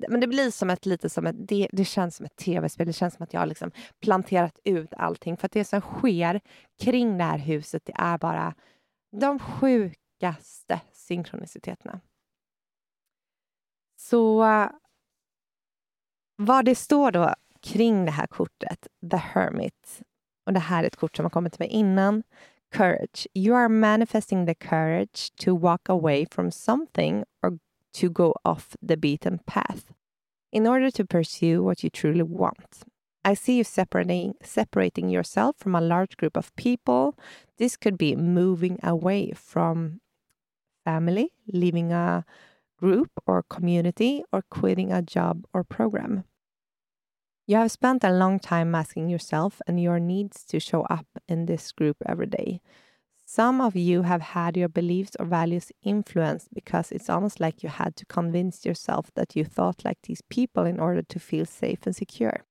men 0.09 0.21
det 0.21 0.27
blir 0.27 0.51
som 0.51 0.71
ett, 0.71 0.87
lite 0.87 1.11
som 1.11 1.27
ett, 1.27 1.49
det, 1.49 1.69
det 1.73 1.85
känns 1.85 2.17
som 2.17 2.27
ett 2.27 2.37
tv-spel. 2.37 2.87
Det 2.87 2.93
känns 2.93 3.15
som 3.15 3.23
att 3.25 3.33
jag 3.33 3.41
har 3.41 3.47
liksom 3.47 3.71
planterat 4.01 4.59
ut 4.65 4.95
allting. 4.95 5.37
För 5.37 5.47
att 5.47 5.53
det 5.53 5.65
som 5.65 5.81
sker 5.81 6.41
kring 6.81 7.19
det 7.19 7.25
här 7.25 7.39
huset, 7.39 7.83
det 7.85 7.93
är 7.97 8.19
bara 8.19 8.55
de 9.17 9.39
sjukaste 9.39 10.81
synkroniciteterna. 10.93 12.01
Så 13.97 14.45
vad 16.37 16.65
det 16.65 16.75
står 16.75 17.11
då 17.11 17.35
kring 17.61 18.05
det 18.05 18.11
här 18.11 18.27
kortet, 18.27 18.87
The 19.11 19.17
Hermit, 19.17 20.03
och 20.47 20.53
det 20.53 20.61
här 20.61 20.83
är 20.83 20.87
ett 20.87 20.97
kort 20.97 21.17
som 21.17 21.25
har 21.25 21.31
kommit 21.31 21.53
till 21.53 21.63
mig 21.63 21.69
innan. 21.69 22.23
Courage. 22.77 23.27
You 23.35 23.55
are 23.55 23.71
manifesting 23.71 24.45
the 24.45 24.55
courage 24.55 25.31
to 25.39 25.55
walk 25.55 25.89
away 25.89 26.27
from 26.31 26.51
something 26.51 27.25
or 27.43 27.59
to 27.95 28.11
go 28.11 28.35
off 28.45 28.77
the 28.83 28.99
beaten 28.99 29.41
path 29.47 29.95
in 30.53 30.67
order 30.67 30.91
to 30.91 31.07
pursue 31.07 31.63
what 31.63 31.83
you 31.83 31.89
truly 31.89 32.23
want. 32.23 32.83
I 33.25 33.33
see 33.33 33.57
you 33.57 33.65
separating, 33.65 34.35
separating 34.43 35.09
yourself 35.09 35.57
from 35.57 35.75
a 35.75 35.81
large 35.81 36.19
group 36.19 36.37
of 36.37 36.55
people. 36.57 37.19
This 37.57 37.79
could 37.79 37.97
be 37.97 38.15
moving 38.15 38.79
away 38.83 39.33
from 39.35 40.03
family, 40.85 41.33
leaving 41.51 41.93
a 41.93 42.27
group 42.79 43.09
or 43.27 43.43
community, 43.43 44.23
or 44.35 44.43
quitting 44.51 44.93
a 44.93 45.01
job 45.01 45.47
or 45.55 45.65
program. 45.65 46.25
You 47.49 47.57
have 47.59 47.71
spent 47.71 48.03
a 48.03 48.11
long 48.11 48.41
time 48.41 48.75
asking 48.75 49.09
yourself 49.09 49.63
and 49.69 49.81
your 49.81 50.01
needs 50.01 50.45
to 50.47 50.59
show 50.59 50.83
up 50.83 51.07
in 51.29 51.47
this 51.47 51.71
group 51.71 51.97
every 52.05 52.27
day. 52.27 52.61
Some 53.25 53.61
of 53.61 53.77
you 53.77 54.03
have 54.03 54.21
had 54.21 54.57
your 54.57 54.69
beliefs 54.69 55.17
or 55.19 55.27
values 55.27 55.71
influenced 55.83 56.53
because 56.53 56.91
it's 56.91 57.09
almost 57.09 57.39
like 57.39 57.63
you 57.63 57.69
had 57.69 57.95
to 57.97 58.07
convince 58.07 58.65
yourself 58.65 59.13
that 59.15 59.37
you 59.37 59.45
thought 59.45 59.85
like 59.85 59.99
these 60.03 60.23
people 60.29 60.65
in 60.65 60.81
order 60.81 61.03
to 61.03 61.19
feel 61.21 61.45
safe 61.45 61.87
and 61.87 61.95
secure. 61.95 62.45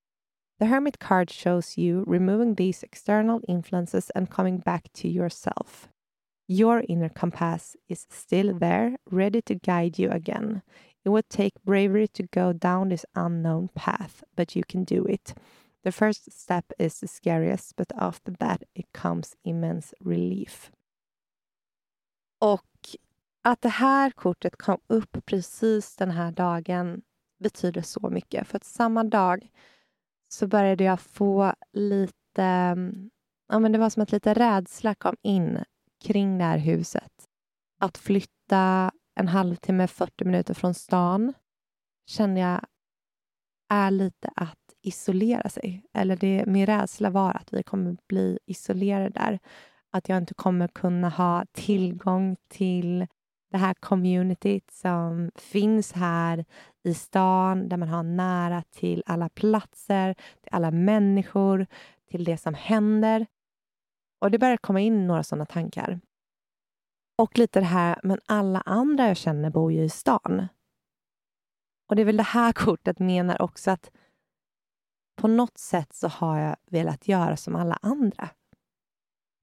The 0.60 0.68
Hermit 0.68 1.00
card 1.00 1.30
shows 1.30 1.78
you 1.78 2.06
removing 2.08 2.56
these 2.56 2.82
external 2.82 3.42
influences 3.48 4.10
and 4.16 4.30
coming 4.30 4.58
back 4.60 4.92
to 4.96 5.10
yourself. 5.10 5.90
Your 6.48 6.84
inner 6.88 7.10
compass 7.10 7.76
is 7.90 8.06
still 8.10 8.54
there, 8.54 8.96
ready 9.10 9.42
to 9.42 9.56
guide 9.56 10.00
you 10.00 10.10
again. 10.10 10.62
It 11.06 11.10
would 11.10 11.30
take 11.30 11.62
bravery 11.62 12.08
to 12.08 12.24
go 12.24 12.54
down 12.54 12.90
this 12.90 13.06
unknown 13.14 13.68
path, 13.68 14.24
but 14.36 14.56
you 14.56 14.64
can 14.68 14.84
do 14.84 15.08
it. 15.08 15.36
The 15.84 15.92
first 15.92 16.32
step 16.32 16.72
is 16.80 17.00
the 17.00 17.08
scariest, 17.08 17.76
but 17.76 17.92
after 17.96 18.32
that 18.40 18.64
it 18.74 18.92
comes 18.92 19.36
immense 19.44 19.94
relief. 20.00 20.72
Och 22.40 22.66
att 23.42 23.62
det 23.62 23.70
här 23.70 24.12
kortet 24.12 24.56
kom 24.58 24.78
upp 24.88 25.26
precis 25.26 25.96
den 25.96 26.12
här 26.12 26.32
dagen 26.32 27.02
betyder 27.40 27.82
så 27.82 28.10
mycket. 28.10 28.48
För 28.48 28.58
att 28.58 28.64
samma 28.64 29.04
dag 29.04 29.50
så 30.28 30.48
började 30.48 30.84
jag 30.84 31.00
få 31.00 31.54
lite... 31.74 32.78
Ja, 33.48 33.60
men 33.60 33.72
det 33.72 33.78
var 33.78 33.90
som 33.90 34.04
att 34.04 34.12
lite 34.12 34.34
rädsla 34.34 34.96
kom 34.96 35.16
in 35.22 35.64
kring 36.04 36.38
det 36.38 36.44
här 36.44 36.58
huset. 36.58 37.12
Att 37.80 37.98
flytta 37.98 38.92
en 39.16 39.28
halvtimme, 39.28 39.88
40 39.88 40.26
minuter 40.26 40.54
från 40.54 40.74
stan 40.74 41.34
känner 42.06 42.42
jag 42.42 42.62
är 43.70 43.92
lite 43.92 44.30
att 44.36 44.60
isolera 44.82 45.50
sig. 45.50 45.84
Eller 45.94 46.16
det, 46.16 46.46
min 46.48 46.66
rädsla 46.66 47.10
var 47.10 47.32
att 47.32 47.54
vi 47.54 47.64
kommer 47.64 47.98
bli 48.08 48.40
isolerade 48.46 49.10
där. 49.10 49.40
Att 49.92 50.10
jag 50.10 50.18
inte 50.18 50.34
kommer 50.34 50.68
kunna 50.68 51.10
ha 51.10 51.46
tillgång 51.52 52.36
till 52.48 53.08
det 53.52 53.58
här 53.58 53.74
communityt 53.74 54.72
som 54.72 55.32
finns 55.36 55.94
här 55.94 56.46
i 56.84 56.94
stan, 56.94 57.70
där 57.70 57.78
man 57.78 57.90
har 57.90 58.04
nära 58.04 58.64
till 58.72 59.04
alla 59.06 59.30
platser, 59.30 60.14
till 60.14 60.50
alla 60.52 60.72
människor, 60.72 61.68
till 62.10 62.24
det 62.24 62.38
som 62.38 62.54
händer. 62.54 63.26
Och 64.22 64.32
det 64.32 64.40
började 64.40 64.58
komma 64.58 64.80
in 64.80 65.08
några 65.08 65.24
sådana 65.24 65.46
tankar. 65.46 66.00
Och 67.18 67.38
lite 67.38 67.60
det 67.60 67.66
här, 67.66 68.00
men 68.04 68.20
alla 68.26 68.62
andra 68.62 69.08
jag 69.08 69.18
känner 69.18 69.50
bor 69.50 69.72
ju 69.72 69.84
i 69.84 69.90
stan. 69.90 70.48
Och 71.90 71.96
det 71.96 72.02
är 72.02 72.06
väl 72.06 72.18
det 72.18 72.24
här 72.24 72.52
kortet 72.54 73.00
menar 73.00 73.42
också 73.42 73.72
att 73.72 73.92
på 75.16 75.28
något 75.28 75.58
sätt 75.58 75.94
så 75.94 76.08
har 76.08 76.40
jag 76.40 76.56
velat 76.66 77.08
göra 77.08 77.38
som 77.38 77.56
alla 77.56 77.78
andra. 77.82 78.30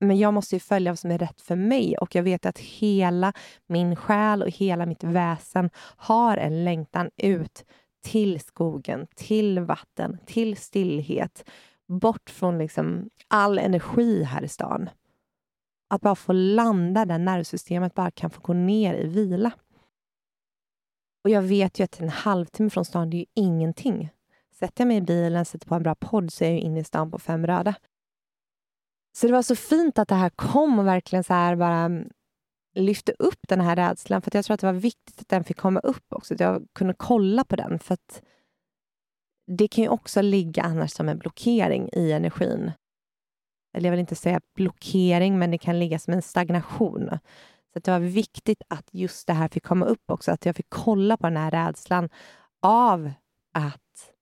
Men 0.01 0.19
jag 0.19 0.35
måste 0.35 0.57
ju 0.57 0.61
följa 0.61 0.93
vad 0.93 0.99
som 0.99 1.11
är 1.11 1.19
rätt 1.19 1.41
för 1.41 1.57
mig 1.57 1.99
och 1.99 2.15
jag 2.15 2.23
vet 2.23 2.47
att 2.47 2.59
hela 2.59 3.33
min 3.67 3.97
själ 3.97 4.43
och 4.43 4.51
hela 4.51 4.87
mitt 4.87 5.05
väsen 5.05 5.71
har 5.97 6.37
en 6.37 6.65
längtan 6.65 7.11
ut 7.17 7.65
till 8.05 8.41
skogen, 8.41 9.07
till 9.17 9.61
vatten, 9.61 10.19
till 10.27 10.57
stillhet, 10.57 11.45
bort 11.89 12.31
från 12.31 12.59
liksom 12.59 13.11
all 13.29 13.59
energi 13.59 14.23
här 14.23 14.43
i 14.43 14.49
stan. 14.49 14.89
Att 15.93 16.01
bara 16.01 16.15
få 16.15 16.33
landa 16.33 17.05
där 17.05 17.19
nervsystemet 17.19 17.95
bara 17.95 18.11
kan 18.11 18.31
få 18.31 18.41
gå 18.41 18.53
ner 18.53 18.95
i 18.95 19.07
vila. 19.07 19.53
Och 21.25 21.31
jag 21.31 21.43
vet 21.43 21.81
ju 21.81 21.85
att 21.85 22.01
en 22.01 22.09
halvtimme 22.09 22.71
från 22.71 22.85
stan, 22.85 23.11
det 23.11 23.17
är 23.17 23.19
ju 23.19 23.27
ingenting. 23.35 24.11
Sätter 24.59 24.81
jag 24.81 24.89
mig 24.89 24.97
i 24.97 25.03
bilen, 25.03 25.45
sätter 25.45 25.67
på 25.67 25.75
en 25.75 25.83
bra 25.83 25.95
podd 25.95 26.33
så 26.33 26.45
är 26.45 26.51
jag 26.51 26.59
inne 26.59 26.81
i 26.81 26.85
stan 26.85 27.11
på 27.11 27.19
fem 27.19 27.47
röda. 27.47 27.75
Så 29.17 29.27
det 29.27 29.33
var 29.33 29.43
så 29.43 29.57
fint 29.57 29.99
att 29.99 30.09
det 30.09 30.15
här 30.15 30.31
kom 30.31 30.79
och 30.79 30.87
verkligen 30.87 31.25
så 31.25 31.35
här 31.35 31.57
bara 31.57 31.79
mm, 31.79 32.09
lyfte 32.75 33.13
upp 33.19 33.49
den 33.49 33.61
här 33.61 33.77
rädslan, 33.77 34.23
för 34.23 34.31
jag 34.35 34.45
tror 34.45 34.55
att 34.55 34.61
det 34.61 34.67
var 34.67 34.73
viktigt 34.73 35.21
att 35.21 35.29
den 35.29 35.45
fick 35.45 35.57
komma 35.57 35.81
upp 35.81 36.13
också, 36.13 36.35
att 36.35 36.41
jag 36.41 36.67
kunde 36.73 36.95
kolla 36.95 37.45
på 37.45 37.57
den, 37.57 37.79
för 37.79 37.95
att 37.95 38.23
det 39.47 39.69
kan 39.69 39.85
ju 39.85 39.89
också 39.89 40.23
ligga 40.23 40.63
annars 40.63 40.91
som 40.91 41.09
en 41.09 41.19
blockering 41.19 41.89
i 41.93 42.13
energin. 42.13 42.73
Eller 43.73 43.87
jag 43.87 43.91
vill 43.91 44.01
inte 44.01 44.15
säga 44.15 44.41
blockering, 44.55 45.39
men 45.39 45.51
det 45.51 45.59
kan 45.59 45.79
ligga 45.79 45.99
som 45.99 46.15
en 46.15 46.23
stagnation. 46.23 47.11
Så 47.73 47.79
det 47.79 47.91
var 47.91 47.99
viktigt 47.99 48.63
att 48.69 48.89
just 48.93 49.27
det 49.27 49.33
här 49.33 49.49
fick 49.49 49.65
komma 49.65 49.87
upp 49.87 50.11
också, 50.11 50.33
att 50.33 50.47
jag 50.47 50.57
fick 50.57 50.71
kolla 50.71 51.17
på 51.17 51.27
den 51.27 51.37
här 51.37 51.51
rädslan 51.51 52.09
av 52.63 53.13
att 53.53 54.13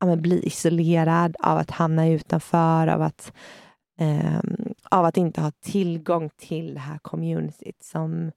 ja, 0.00 0.16
bli 0.16 0.46
isolerad, 0.46 1.36
av 1.40 1.58
att 1.58 1.70
hamna 1.70 2.08
utanför, 2.08 2.86
av 2.86 3.02
att, 3.02 3.32
eh, 3.98 4.40
av 4.90 5.04
att 5.04 5.16
inte 5.16 5.40
ha 5.40 5.50
tillgång 5.50 6.30
till 6.36 6.74
det 6.74 6.80
här 6.80 6.98
communityt 6.98 7.82
som, 7.82 8.32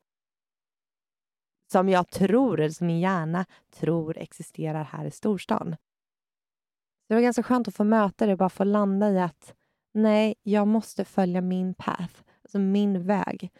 som 1.72 1.90
jag 1.90 2.10
tror, 2.10 2.60
eller 2.60 2.74
som 2.74 2.88
min 2.88 3.00
hjärna 3.00 3.46
tror 3.76 4.18
existerar 4.18 4.84
här 4.84 5.06
i 5.06 5.12
storstan. 5.12 5.76
Det 7.08 7.16
var 7.16 7.22
ganska 7.22 7.44
skönt 7.44 7.68
att 7.68 7.76
få 7.76 7.84
möta 7.84 8.26
det 8.26 8.32
och 8.32 8.38
bara 8.38 8.50
få 8.50 8.64
landa 8.64 9.10
i 9.12 9.20
att 9.20 9.54
nej, 9.91 10.36
jag 10.43 10.67
måste 10.67 11.06
följa 11.06 11.41
min 11.41 11.73
path, 11.73 12.13
alltså 12.43 12.60
min 12.60 13.04
väg. 13.04 13.51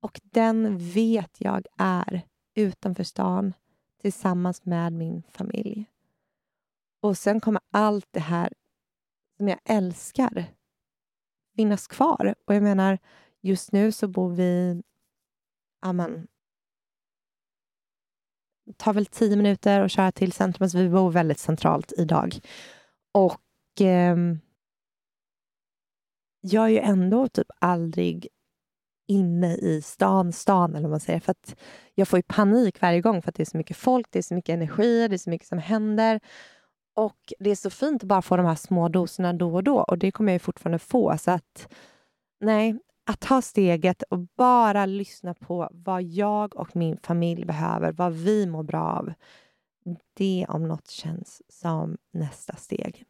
Och 0.00 0.20
den 0.24 0.78
vet 0.78 1.40
jag 1.40 1.66
är 1.78 2.22
utanför 2.54 3.04
stan 3.04 3.52
tillsammans 4.02 4.64
med 4.64 4.92
min 4.92 5.22
familj. 5.30 5.86
Och 7.00 7.18
sen 7.18 7.40
kommer 7.40 7.62
allt 7.70 8.08
det 8.10 8.20
här 8.20 8.52
som 9.36 9.48
jag 9.48 9.58
älskar 9.64 10.44
finnas 11.56 11.86
kvar. 11.86 12.34
Och 12.44 12.54
jag 12.54 12.62
menar, 12.62 12.98
just 13.40 13.72
nu 13.72 13.92
så 13.92 14.08
bor 14.08 14.30
vi... 14.30 14.82
Amen, 15.80 16.26
tar 18.76 18.92
väl 18.92 19.06
tio 19.06 19.36
minuter 19.36 19.80
att 19.80 19.90
köra 19.90 20.12
till 20.12 20.32
centrum. 20.32 20.70
så 20.70 20.78
vi 20.78 20.88
bor 20.88 21.10
väldigt 21.10 21.38
centralt 21.38 21.92
idag. 21.96 22.34
Och 23.12 23.80
eh, 23.80 24.16
jag 26.52 26.64
är 26.64 26.68
ju 26.68 26.78
ändå 26.78 27.28
typ 27.28 27.50
aldrig 27.58 28.28
inne 29.08 29.56
i 29.56 29.82
stan, 29.82 30.32
stan 30.32 30.70
eller 30.70 30.82
vad 30.82 30.90
man 30.90 31.00
säger. 31.00 31.20
För 31.20 31.30
att 31.30 31.56
jag 31.94 32.08
får 32.08 32.18
ju 32.18 32.22
panik 32.22 32.80
varje 32.80 33.00
gång 33.00 33.22
för 33.22 33.28
att 33.28 33.34
det 33.34 33.42
är 33.42 33.44
så 33.44 33.56
mycket 33.56 33.76
folk, 33.76 34.06
det 34.10 34.18
är 34.18 34.22
så 34.22 34.34
mycket 34.34 34.52
energi, 34.52 35.08
det 35.08 35.16
är 35.16 35.18
så 35.18 35.30
mycket 35.30 35.48
som 35.48 35.58
händer. 35.58 36.20
Och 36.96 37.32
det 37.38 37.50
är 37.50 37.54
så 37.54 37.70
fint 37.70 38.02
att 38.02 38.08
bara 38.08 38.22
få 38.22 38.36
de 38.36 38.46
här 38.46 38.54
små 38.54 38.88
doserna 38.88 39.32
då 39.32 39.54
och 39.54 39.64
då 39.64 39.78
och 39.78 39.98
det 39.98 40.10
kommer 40.10 40.32
jag 40.32 40.34
ju 40.34 40.38
fortfarande 40.38 40.78
få. 40.78 41.18
Så 41.18 41.30
att 41.30 41.68
nej, 42.40 42.78
att 43.06 43.20
ta 43.20 43.42
steget 43.42 44.02
och 44.02 44.18
bara 44.36 44.86
lyssna 44.86 45.34
på 45.34 45.68
vad 45.72 46.02
jag 46.02 46.56
och 46.56 46.76
min 46.76 46.98
familj 47.02 47.44
behöver, 47.44 47.92
vad 47.92 48.12
vi 48.12 48.46
mår 48.46 48.62
bra 48.62 48.82
av. 48.82 49.12
Det 50.14 50.46
om 50.48 50.68
något 50.68 50.90
känns 50.90 51.42
som 51.48 51.96
nästa 52.12 52.56
steg. 52.56 53.04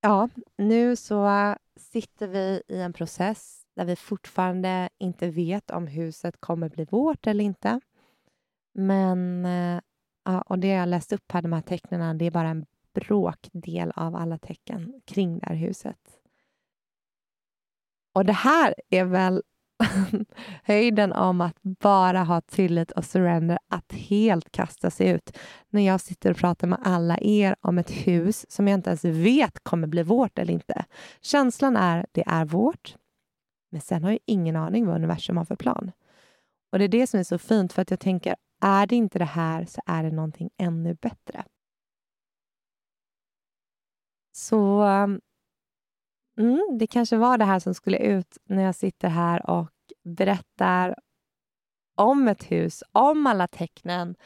Ja, 0.00 0.28
nu 0.56 0.96
så 0.96 1.54
sitter 1.76 2.28
vi 2.28 2.62
i 2.68 2.80
en 2.80 2.92
process 2.92 3.66
där 3.76 3.84
vi 3.84 3.96
fortfarande 3.96 4.88
inte 4.98 5.30
vet 5.30 5.70
om 5.70 5.86
huset 5.86 6.40
kommer 6.40 6.68
bli 6.68 6.84
vårt 6.84 7.26
eller 7.26 7.44
inte. 7.44 7.80
Men 8.74 9.44
eh, 9.44 9.80
ja, 10.24 10.42
och 10.42 10.58
det 10.58 10.68
jag 10.68 10.88
läst 10.88 11.12
upp 11.12 11.32
här, 11.32 11.42
de 11.42 11.52
här 11.52 11.62
tecknen, 11.62 12.18
det 12.18 12.24
är 12.24 12.30
bara 12.30 12.48
en 12.48 12.66
bråkdel 12.94 13.92
av 13.96 14.16
alla 14.16 14.38
tecken 14.38 15.02
kring 15.06 15.38
det 15.38 15.46
här 15.46 15.54
huset. 15.54 16.20
Och 18.12 18.24
det 18.24 18.32
här 18.32 18.74
är 18.88 19.04
väl 19.04 19.42
höjden 20.64 21.12
om 21.12 21.40
att 21.40 21.62
bara 21.62 22.22
ha 22.22 22.40
tillit 22.40 22.92
och 22.92 23.04
surrender, 23.04 23.58
att 23.68 23.92
helt 23.92 24.52
kasta 24.52 24.90
sig 24.90 25.08
ut. 25.08 25.38
När 25.70 25.86
jag 25.86 26.00
sitter 26.00 26.30
och 26.30 26.36
pratar 26.36 26.66
med 26.66 26.78
alla 26.84 27.18
er 27.20 27.56
om 27.60 27.78
ett 27.78 27.90
hus 27.90 28.50
som 28.50 28.68
jag 28.68 28.78
inte 28.78 28.90
ens 28.90 29.04
vet 29.04 29.64
kommer 29.64 29.86
bli 29.86 30.02
vårt 30.02 30.38
eller 30.38 30.52
inte. 30.52 30.84
Känslan 31.20 31.76
är, 31.76 32.06
det 32.12 32.24
är 32.26 32.44
vårt. 32.44 32.96
Men 33.72 33.80
sen 33.80 34.04
har 34.04 34.10
jag 34.10 34.20
ingen 34.26 34.56
aning 34.56 34.86
vad 34.86 34.96
universum 34.96 35.36
har 35.36 35.44
för 35.44 35.56
plan. 35.56 35.92
Och 36.72 36.78
det 36.78 36.84
är 36.84 36.88
det 36.88 37.06
som 37.06 37.20
är 37.20 37.24
så 37.24 37.38
fint, 37.38 37.72
för 37.72 37.82
att 37.82 37.90
jag 37.90 38.00
tänker, 38.00 38.36
är 38.60 38.86
det 38.86 38.96
inte 38.96 39.18
det 39.18 39.24
här 39.24 39.64
så 39.64 39.80
är 39.86 40.02
det 40.02 40.10
någonting 40.10 40.50
ännu 40.58 40.94
bättre. 40.94 41.44
Så 44.32 44.82
ehm, 44.82 45.20
mm, 46.40 46.78
det 46.78 46.86
kanske 46.86 47.16
var 47.16 47.38
det 47.38 47.44
här 47.44 47.58
som 47.58 47.74
skulle 47.74 47.98
ut 47.98 48.38
när 48.44 48.62
jag 48.62 48.74
sitter 48.74 49.08
här 49.08 49.50
och 49.50 49.70
berättar 50.04 50.98
om 51.96 52.28
ett 52.28 52.50
hus, 52.50 52.82
om 52.92 53.26
alla 53.26 53.48
tecknen 53.48 54.16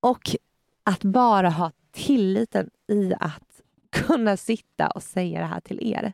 och 0.00 0.36
att 0.84 1.04
bara 1.04 1.50
ha 1.50 1.72
tilliten 1.90 2.70
i 2.88 3.14
att 3.20 3.62
kunna 3.90 4.36
sitta 4.36 4.90
och 4.90 5.02
säga 5.02 5.40
det 5.40 5.46
här 5.46 5.60
till 5.60 5.92
er. 5.92 6.12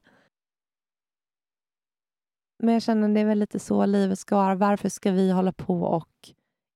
Men 2.59 2.74
jag 2.74 2.83
känner 2.83 3.09
det 3.09 3.20
är 3.20 3.24
väl 3.24 3.38
lite 3.38 3.59
så 3.59 3.87
livet 3.87 4.18
ska 4.18 4.37
vara. 4.37 4.55
Varför 4.55 4.88
ska 4.88 5.11
vi 5.11 5.31
hålla 5.31 5.53
på 5.53 5.83
och 5.83 6.35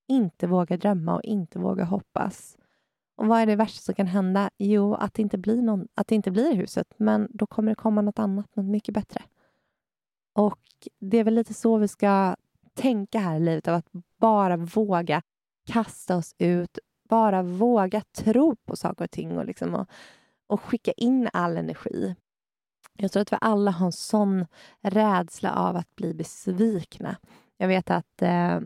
inte 0.08 0.46
våga 0.46 0.76
drömma 0.76 1.14
och 1.14 1.24
inte 1.24 1.58
våga 1.58 1.84
hoppas? 1.84 2.58
Och 3.16 3.26
vad 3.26 3.40
är 3.40 3.46
det 3.46 3.56
värsta 3.56 3.80
som 3.80 3.94
kan 3.94 4.06
hända? 4.06 4.50
Jo, 4.58 4.94
att 4.94 5.14
det 5.14 5.22
inte 5.22 5.38
blir, 5.38 5.62
någon, 5.62 5.88
att 5.94 6.06
det 6.06 6.14
inte 6.14 6.30
blir 6.30 6.54
huset. 6.54 6.94
Men 6.96 7.28
då 7.30 7.46
kommer 7.46 7.72
det 7.72 7.74
komma 7.74 8.02
något 8.02 8.18
annat, 8.18 8.56
något 8.56 8.66
mycket 8.66 8.94
bättre. 8.94 9.22
Och 10.34 10.60
det 10.98 11.18
är 11.18 11.24
väl 11.24 11.34
lite 11.34 11.54
så 11.54 11.76
vi 11.76 11.88
ska 11.88 12.36
tänka 12.74 13.18
här 13.18 13.36
i 13.36 13.40
livet, 13.40 13.68
av 13.68 13.74
att 13.74 13.88
bara 14.16 14.56
våga 14.56 15.22
kasta 15.66 16.16
oss 16.16 16.34
ut, 16.38 16.78
bara 17.08 17.42
våga 17.42 18.00
tro 18.00 18.56
på 18.56 18.76
saker 18.76 19.04
och 19.04 19.10
ting 19.10 19.38
och, 19.38 19.46
liksom 19.46 19.74
och, 19.74 19.88
och 20.46 20.62
skicka 20.62 20.92
in 20.92 21.28
all 21.32 21.56
energi. 21.56 22.14
Jag 22.98 23.12
tror 23.12 23.20
att 23.20 23.32
vi 23.32 23.36
alla 23.40 23.70
har 23.70 23.86
en 23.86 23.92
sån 23.92 24.46
rädsla 24.80 25.52
av 25.52 25.76
att 25.76 25.96
bli 25.96 26.14
besvikna. 26.14 27.16
Jag 27.56 27.68
vet 27.68 27.90
att 27.90 28.22
eh, 28.22 28.60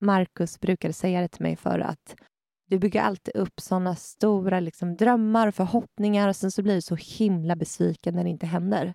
Marcus 0.00 0.60
brukade 0.60 0.94
säga 0.94 1.20
det 1.20 1.28
till 1.28 1.42
mig 1.42 1.56
för 1.56 1.78
att 1.78 2.16
du 2.70 2.78
bygger 2.78 3.02
alltid 3.02 3.36
upp 3.36 3.60
såna 3.60 3.96
stora 3.96 4.60
liksom, 4.60 4.96
drömmar 4.96 5.46
och 5.46 5.54
förhoppningar 5.54 6.28
och 6.28 6.36
sen 6.36 6.50
så 6.50 6.62
blir 6.62 6.74
du 6.74 6.80
så 6.80 6.96
himla 6.96 7.56
besviken 7.56 8.14
när 8.14 8.24
det 8.24 8.30
inte 8.30 8.46
händer. 8.46 8.94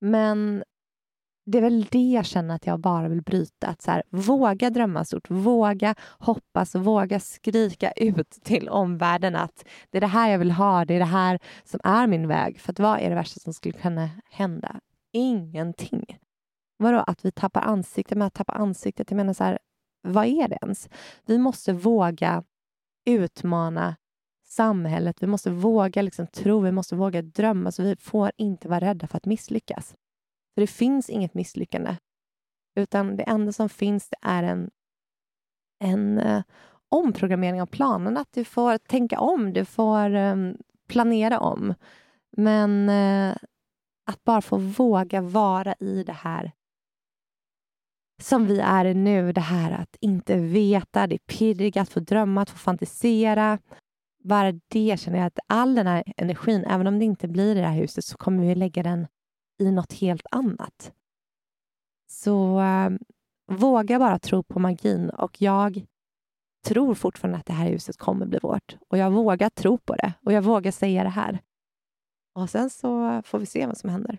Men 0.00 0.64
det 1.46 1.58
är 1.58 1.62
väl 1.62 1.86
det 1.90 2.10
jag 2.10 2.24
känner 2.24 2.54
att 2.54 2.66
jag 2.66 2.80
bara 2.80 3.08
vill 3.08 3.22
bryta. 3.22 3.66
Att 3.66 3.82
så 3.82 3.90
här, 3.90 4.02
våga 4.10 4.70
drömma 4.70 5.04
stort, 5.04 5.30
våga 5.30 5.94
hoppas, 6.18 6.74
våga 6.74 7.20
skrika 7.20 7.92
ut 7.92 8.30
till 8.30 8.68
omvärlden 8.68 9.36
att 9.36 9.64
det 9.90 9.98
är 9.98 10.00
det 10.00 10.06
här 10.06 10.30
jag 10.30 10.38
vill 10.38 10.50
ha, 10.50 10.84
det 10.84 10.94
är 10.94 10.98
det 10.98 11.04
här 11.04 11.38
som 11.64 11.80
är 11.84 12.06
min 12.06 12.28
väg. 12.28 12.60
För 12.60 12.72
att 12.72 12.78
vad 12.78 13.00
är 13.00 13.08
det 13.08 13.14
värsta 13.14 13.40
som 13.40 13.54
skulle 13.54 13.78
kunna 13.78 14.10
hända? 14.30 14.80
Ingenting. 15.12 16.18
Vadå 16.76 16.98
att 17.06 17.24
vi 17.24 17.30
tappar 17.30 17.60
ansiktet? 17.60 18.18
Men 18.18 18.26
att 18.26 18.34
tappa 18.34 18.52
ansiktet, 18.52 19.10
jag 19.10 19.16
menar 19.16 19.32
så 19.32 19.44
här, 19.44 19.58
vad 20.02 20.26
är 20.26 20.48
det 20.48 20.58
ens? 20.62 20.88
Vi 21.26 21.38
måste 21.38 21.72
våga 21.72 22.44
utmana 23.04 23.96
samhället. 24.44 25.22
Vi 25.22 25.26
måste 25.26 25.50
våga 25.50 26.02
liksom 26.02 26.26
tro, 26.26 26.60
vi 26.60 26.72
måste 26.72 26.96
våga 26.96 27.22
drömma. 27.22 27.72
Så 27.72 27.82
vi 27.82 27.96
får 27.96 28.30
inte 28.36 28.68
vara 28.68 28.80
rädda 28.80 29.06
för 29.06 29.16
att 29.16 29.26
misslyckas. 29.26 29.94
För 30.54 30.60
det 30.60 30.66
finns 30.66 31.10
inget 31.10 31.34
misslyckande. 31.34 31.96
Utan 32.76 33.16
det 33.16 33.22
enda 33.22 33.52
som 33.52 33.68
finns 33.68 34.08
det 34.08 34.16
är 34.22 34.42
en, 34.42 34.70
en 35.84 36.18
eh, 36.18 36.42
omprogrammering 36.88 37.62
av 37.62 37.66
planen. 37.66 38.16
Att 38.16 38.32
du 38.32 38.44
får 38.44 38.78
tänka 38.78 39.20
om, 39.20 39.52
du 39.52 39.64
får 39.64 40.14
eh, 40.14 40.36
planera 40.88 41.40
om. 41.40 41.74
Men 42.36 42.88
eh, 42.88 43.36
att 44.06 44.24
bara 44.24 44.42
få 44.42 44.56
våga 44.56 45.20
vara 45.20 45.74
i 45.74 46.04
det 46.04 46.12
här 46.12 46.52
som 48.20 48.46
vi 48.46 48.60
är 48.60 48.94
nu. 48.94 49.32
Det 49.32 49.40
här 49.40 49.72
att 49.72 49.96
inte 50.00 50.36
veta, 50.36 51.06
det 51.06 51.14
är 51.14 51.36
pirrigt, 51.38 51.76
att 51.76 51.88
få 51.88 52.00
drömma, 52.00 52.42
att 52.42 52.50
få 52.50 52.58
fantisera. 52.58 53.58
Bara 54.24 54.52
det 54.68 55.00
känner 55.00 55.18
jag 55.18 55.26
att 55.26 55.38
all 55.46 55.74
den 55.74 55.86
här 55.86 56.04
energin, 56.16 56.64
även 56.64 56.86
om 56.86 56.98
det 56.98 57.04
inte 57.04 57.28
blir 57.28 57.56
i 57.56 57.60
det 57.60 57.66
här 57.66 57.76
huset, 57.76 58.04
så 58.04 58.16
kommer 58.16 58.46
vi 58.46 58.54
lägga 58.54 58.82
den 58.82 59.06
i 59.60 59.70
något 59.70 59.92
helt 59.92 60.26
annat. 60.30 60.92
Så 62.10 62.60
äh, 62.60 62.90
våga 63.50 63.98
bara 63.98 64.18
tro 64.18 64.42
på 64.42 64.58
magin 64.58 65.10
och 65.10 65.42
jag 65.42 65.86
tror 66.66 66.94
fortfarande 66.94 67.38
att 67.38 67.46
det 67.46 67.52
här 67.52 67.68
huset 67.68 67.96
kommer 67.96 68.26
bli 68.26 68.38
vårt 68.42 68.76
och 68.88 68.98
jag 68.98 69.10
vågar 69.10 69.50
tro 69.50 69.78
på 69.78 69.94
det 69.94 70.12
och 70.26 70.32
jag 70.32 70.42
vågar 70.42 70.70
säga 70.70 71.02
det 71.02 71.08
här. 71.08 71.38
Och 72.34 72.50
sen 72.50 72.70
så 72.70 73.22
får 73.24 73.38
vi 73.38 73.46
se 73.46 73.66
vad 73.66 73.78
som 73.78 73.90
händer. 73.90 74.18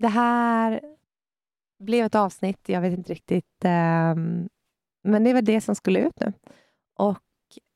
Det 0.00 0.08
här 0.08 0.80
blev 1.78 2.06
ett 2.06 2.14
avsnitt, 2.14 2.68
jag 2.68 2.80
vet 2.80 2.98
inte 2.98 3.12
riktigt, 3.12 3.64
um, 3.64 4.48
men 5.02 5.24
det 5.24 5.34
var 5.34 5.42
det 5.42 5.60
som 5.60 5.74
skulle 5.74 5.98
ut 5.98 6.20
nu. 6.20 6.32
Och 6.96 7.18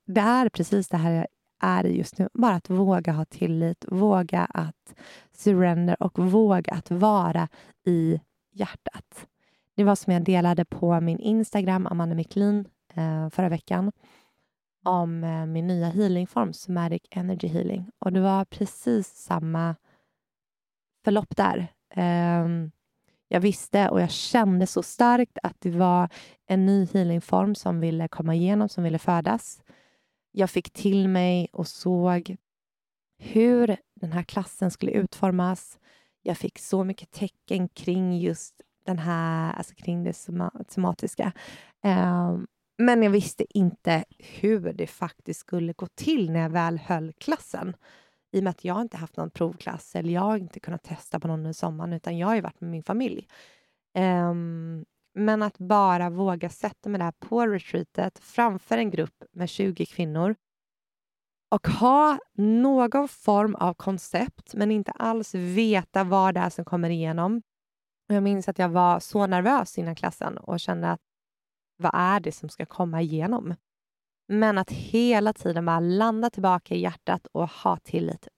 det 0.06 0.20
är 0.20 0.48
precis 0.48 0.88
det 0.88 0.96
här 0.96 1.26
är 1.62 1.84
just 1.84 2.18
nu. 2.18 2.28
Bara 2.32 2.54
att 2.54 2.70
våga 2.70 3.12
ha 3.12 3.24
tillit, 3.24 3.84
våga 3.88 4.44
att 4.44 4.94
surrender 5.32 6.02
och 6.02 6.18
våga 6.18 6.72
att 6.72 6.90
vara 6.90 7.48
i 7.86 8.20
hjärtat. 8.52 9.26
Det 9.74 9.84
var 9.84 9.94
som 9.94 10.12
jag 10.12 10.24
delade 10.24 10.64
på 10.64 11.00
min 11.00 11.18
Instagram, 11.18 11.86
Amanda 11.86 12.14
Miklin, 12.14 12.68
eh, 12.94 13.30
förra 13.30 13.48
veckan 13.48 13.92
om 14.84 15.24
eh, 15.24 15.46
min 15.46 15.66
nya 15.66 15.86
healingform, 15.86 16.52
Somatic 16.52 17.02
Energy 17.10 17.48
Healing. 17.48 17.90
Och 17.98 18.12
det 18.12 18.20
var 18.20 18.44
precis 18.44 19.08
samma 19.08 19.76
förlopp 21.04 21.36
där 21.36 21.73
eh, 21.96 22.48
jag 23.28 23.40
visste 23.40 23.88
och 23.88 24.00
jag 24.00 24.10
kände 24.10 24.66
så 24.66 24.82
starkt 24.82 25.38
att 25.42 25.56
det 25.58 25.70
var 25.70 26.08
en 26.46 26.66
ny 26.66 26.86
healingform 26.92 27.54
som 27.54 27.80
ville 27.80 28.08
komma 28.08 28.34
igenom, 28.34 28.68
som 28.68 28.84
ville 28.84 28.98
födas. 28.98 29.62
Jag 30.32 30.50
fick 30.50 30.70
till 30.70 31.08
mig 31.08 31.48
och 31.52 31.68
såg 31.68 32.36
hur 33.18 33.76
den 34.00 34.12
här 34.12 34.22
klassen 34.22 34.70
skulle 34.70 34.92
utformas. 34.92 35.78
Jag 36.22 36.38
fick 36.38 36.58
så 36.58 36.84
mycket 36.84 37.10
tecken 37.10 37.68
kring 37.68 38.18
just 38.18 38.54
den 38.86 38.98
här, 38.98 39.52
alltså 39.52 39.74
kring 39.74 40.04
det 40.04 40.12
somatiska. 40.68 41.32
Um, 41.82 42.46
men 42.78 43.02
jag 43.02 43.10
visste 43.10 43.58
inte 43.58 44.04
hur 44.18 44.72
det 44.72 44.86
faktiskt 44.86 45.40
skulle 45.40 45.72
gå 45.72 45.86
till 45.86 46.30
när 46.30 46.40
jag 46.40 46.50
väl 46.50 46.78
höll 46.78 47.12
klassen. 47.12 47.76
I 48.34 48.38
och 48.38 48.44
med 48.44 48.50
att 48.50 48.64
jag 48.64 48.80
inte 48.80 48.96
haft 48.96 49.16
någon 49.16 49.30
provklass 49.30 49.96
eller 49.96 50.12
jag 50.12 50.20
har 50.20 50.36
inte 50.36 50.60
kunnat 50.60 50.82
testa 50.82 51.20
på 51.20 51.28
någon 51.28 51.38
under 51.38 51.52
sommaren 51.52 51.92
utan 51.92 52.18
jag 52.18 52.26
har 52.26 52.40
varit 52.40 52.60
med 52.60 52.70
min 52.70 52.82
familj. 52.82 53.28
Um, 53.98 54.84
men 55.14 55.42
att 55.42 55.58
bara 55.58 56.10
våga 56.10 56.48
sätta 56.48 56.88
mig 56.88 56.98
där 56.98 57.12
på 57.12 57.46
retreatet 57.46 58.18
framför 58.18 58.78
en 58.78 58.90
grupp 58.90 59.24
med 59.32 59.48
20 59.48 59.86
kvinnor 59.86 60.34
och 61.50 61.68
ha 61.68 62.18
någon 62.34 63.08
form 63.08 63.54
av 63.54 63.74
koncept 63.74 64.54
men 64.54 64.70
inte 64.70 64.92
alls 64.92 65.34
veta 65.34 66.04
vad 66.04 66.34
det 66.34 66.40
är 66.40 66.50
som 66.50 66.64
kommer 66.64 66.90
igenom. 66.90 67.42
Jag 68.06 68.22
minns 68.22 68.48
att 68.48 68.58
jag 68.58 68.68
var 68.68 69.00
så 69.00 69.26
nervös 69.26 69.78
innan 69.78 69.94
klassen 69.94 70.38
och 70.38 70.60
kände 70.60 70.90
att 70.90 71.00
vad 71.76 71.92
är 71.94 72.20
det 72.20 72.32
som 72.32 72.48
ska 72.48 72.66
komma 72.66 73.02
igenom? 73.02 73.54
Men 74.26 74.58
att 74.58 74.70
hela 74.70 75.32
tiden 75.32 75.64
bara 75.64 75.80
landa 75.80 76.30
tillbaka 76.30 76.74
i 76.74 76.80
hjärtat 76.80 77.26
och 77.32 77.50
ha 77.50 77.76
tillit. 77.76 78.28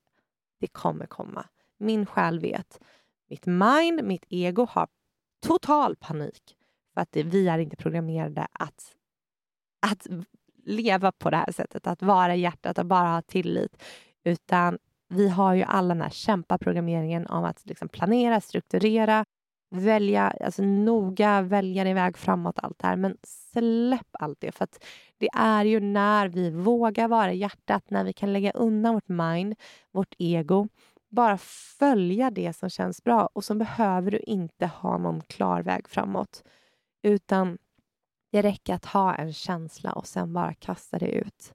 Det 0.60 0.66
kommer 0.66 1.06
komma. 1.06 1.46
Min 1.78 2.06
själ 2.06 2.40
vet. 2.40 2.80
Mitt 3.28 3.46
mind, 3.46 4.04
mitt 4.04 4.24
ego 4.28 4.66
har 4.70 4.88
total 5.46 5.96
panik. 5.96 6.56
För 6.94 7.00
att 7.00 7.12
det, 7.12 7.22
vi 7.22 7.48
är 7.48 7.58
inte 7.58 7.76
programmerade 7.76 8.46
att, 8.52 8.94
att 9.86 10.06
leva 10.64 11.12
på 11.12 11.30
det 11.30 11.36
här 11.36 11.52
sättet. 11.52 11.86
Att 11.86 12.02
vara 12.02 12.34
i 12.34 12.40
hjärtat, 12.40 12.78
och 12.78 12.86
bara 12.86 13.08
ha 13.08 13.22
tillit. 13.22 13.82
Utan 14.24 14.78
vi 15.08 15.28
har 15.28 15.54
ju 15.54 15.62
alla 15.62 15.94
den 15.94 16.02
här 16.02 16.10
kämpa-programmeringen 16.10 17.26
om 17.26 17.44
att 17.44 17.66
liksom 17.66 17.88
planera, 17.88 18.40
strukturera, 18.40 19.24
välja, 19.70 20.34
alltså 20.44 20.62
noga 20.62 21.42
välja 21.42 21.84
din 21.84 21.94
väg 21.94 22.16
framåt, 22.16 22.58
allt 22.58 22.78
det 22.78 22.86
här. 22.86 22.96
Men 22.96 23.16
släpp 23.22 24.08
allt 24.12 24.40
det. 24.40 24.52
För 24.52 24.64
att 24.64 24.84
det 25.18 25.28
är 25.32 25.64
ju 25.64 25.80
när 25.80 26.28
vi 26.28 26.50
vågar 26.50 27.08
vara 27.08 27.32
hjärtat, 27.32 27.90
när 27.90 28.04
vi 28.04 28.12
kan 28.12 28.32
lägga 28.32 28.50
undan 28.50 28.94
vårt 28.94 29.08
mind, 29.08 29.54
vårt 29.90 30.14
ego, 30.18 30.68
bara 31.08 31.38
följa 31.78 32.30
det 32.30 32.52
som 32.52 32.70
känns 32.70 33.04
bra. 33.04 33.28
Och 33.32 33.44
så 33.44 33.54
behöver 33.54 34.10
du 34.10 34.18
inte 34.18 34.66
ha 34.66 34.98
någon 34.98 35.20
klar 35.20 35.62
väg 35.62 35.88
framåt. 35.88 36.44
Utan 37.02 37.58
det 38.32 38.42
räcker 38.42 38.74
att 38.74 38.84
ha 38.84 39.14
en 39.14 39.32
känsla 39.32 39.92
och 39.92 40.06
sen 40.06 40.32
bara 40.32 40.54
kasta 40.54 40.98
det 40.98 41.10
ut. 41.10 41.54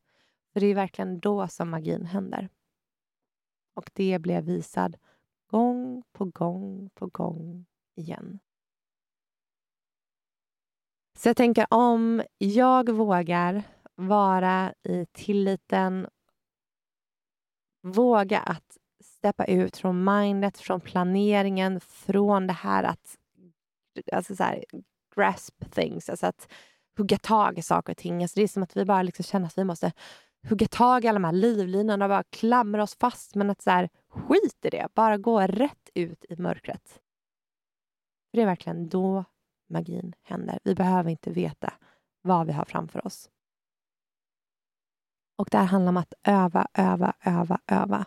För 0.53 0.59
det 0.59 0.67
är 0.67 0.75
verkligen 0.75 1.19
då 1.19 1.47
som 1.47 1.69
magin 1.69 2.05
händer. 2.05 2.49
Och 3.73 3.89
det 3.93 4.19
blev 4.19 4.43
visad 4.43 4.97
gång 5.47 6.03
på 6.11 6.25
gång 6.25 6.89
på 6.93 7.07
gång 7.07 7.65
igen. 7.95 8.39
Så 11.21 11.29
jag 11.29 11.37
tänker 11.37 11.65
om 11.69 12.23
jag 12.37 12.89
vågar 12.89 13.63
vara 13.95 14.73
i 14.83 15.05
tilliten, 15.11 16.07
våga 17.83 18.39
att 18.39 18.77
steppa 19.03 19.45
ut 19.45 19.77
från 19.77 20.03
mindet, 20.03 20.57
från 20.57 20.81
planeringen, 20.81 21.79
från 21.79 22.47
det 22.47 22.53
här 22.53 22.83
att 22.83 23.17
alltså 24.11 24.35
så 24.35 24.43
här, 24.43 24.65
grasp 25.15 25.71
things, 25.71 26.09
alltså 26.09 26.27
att 26.27 26.51
hugga 26.97 27.17
tag 27.17 27.57
i 27.57 27.61
saker 27.61 27.93
och 27.93 27.97
ting. 27.97 28.21
Alltså 28.21 28.39
det 28.39 28.43
är 28.43 28.47
som 28.47 28.63
att 28.63 28.77
vi 28.77 28.85
bara 28.85 29.03
liksom 29.03 29.23
känner 29.23 29.47
att 29.47 29.57
vi 29.57 29.63
måste 29.63 29.91
hugga 30.49 30.67
tag 30.67 31.05
i 31.05 31.07
alla 31.07 31.19
de 31.19 31.23
här 31.23 31.31
livlinorna 31.31 32.05
och 32.05 32.09
bara 32.09 32.23
klamra 32.23 32.83
oss 32.83 32.95
fast. 32.95 33.35
Men 33.35 33.49
att 33.49 33.61
så 33.61 33.69
här, 33.69 33.89
skit 34.09 34.65
i 34.65 34.69
det, 34.69 34.87
bara 34.93 35.17
gå 35.17 35.41
rätt 35.41 35.89
ut 35.93 36.25
i 36.29 36.35
mörkret. 36.35 37.01
För 38.31 38.37
det 38.37 38.41
är 38.41 38.45
verkligen 38.45 38.89
då 38.89 39.25
magin 39.71 40.13
händer. 40.21 40.59
Vi 40.63 40.75
behöver 40.75 41.09
inte 41.09 41.31
veta 41.31 41.73
vad 42.21 42.47
vi 42.47 42.53
har 42.53 42.65
framför 42.65 43.05
oss. 43.05 43.29
Och 45.37 45.47
det 45.51 45.57
här 45.57 45.65
handlar 45.65 45.89
om 45.89 45.97
att 45.97 46.13
öva, 46.23 46.67
öva, 46.73 47.13
öva, 47.25 47.59
öva. 47.67 48.05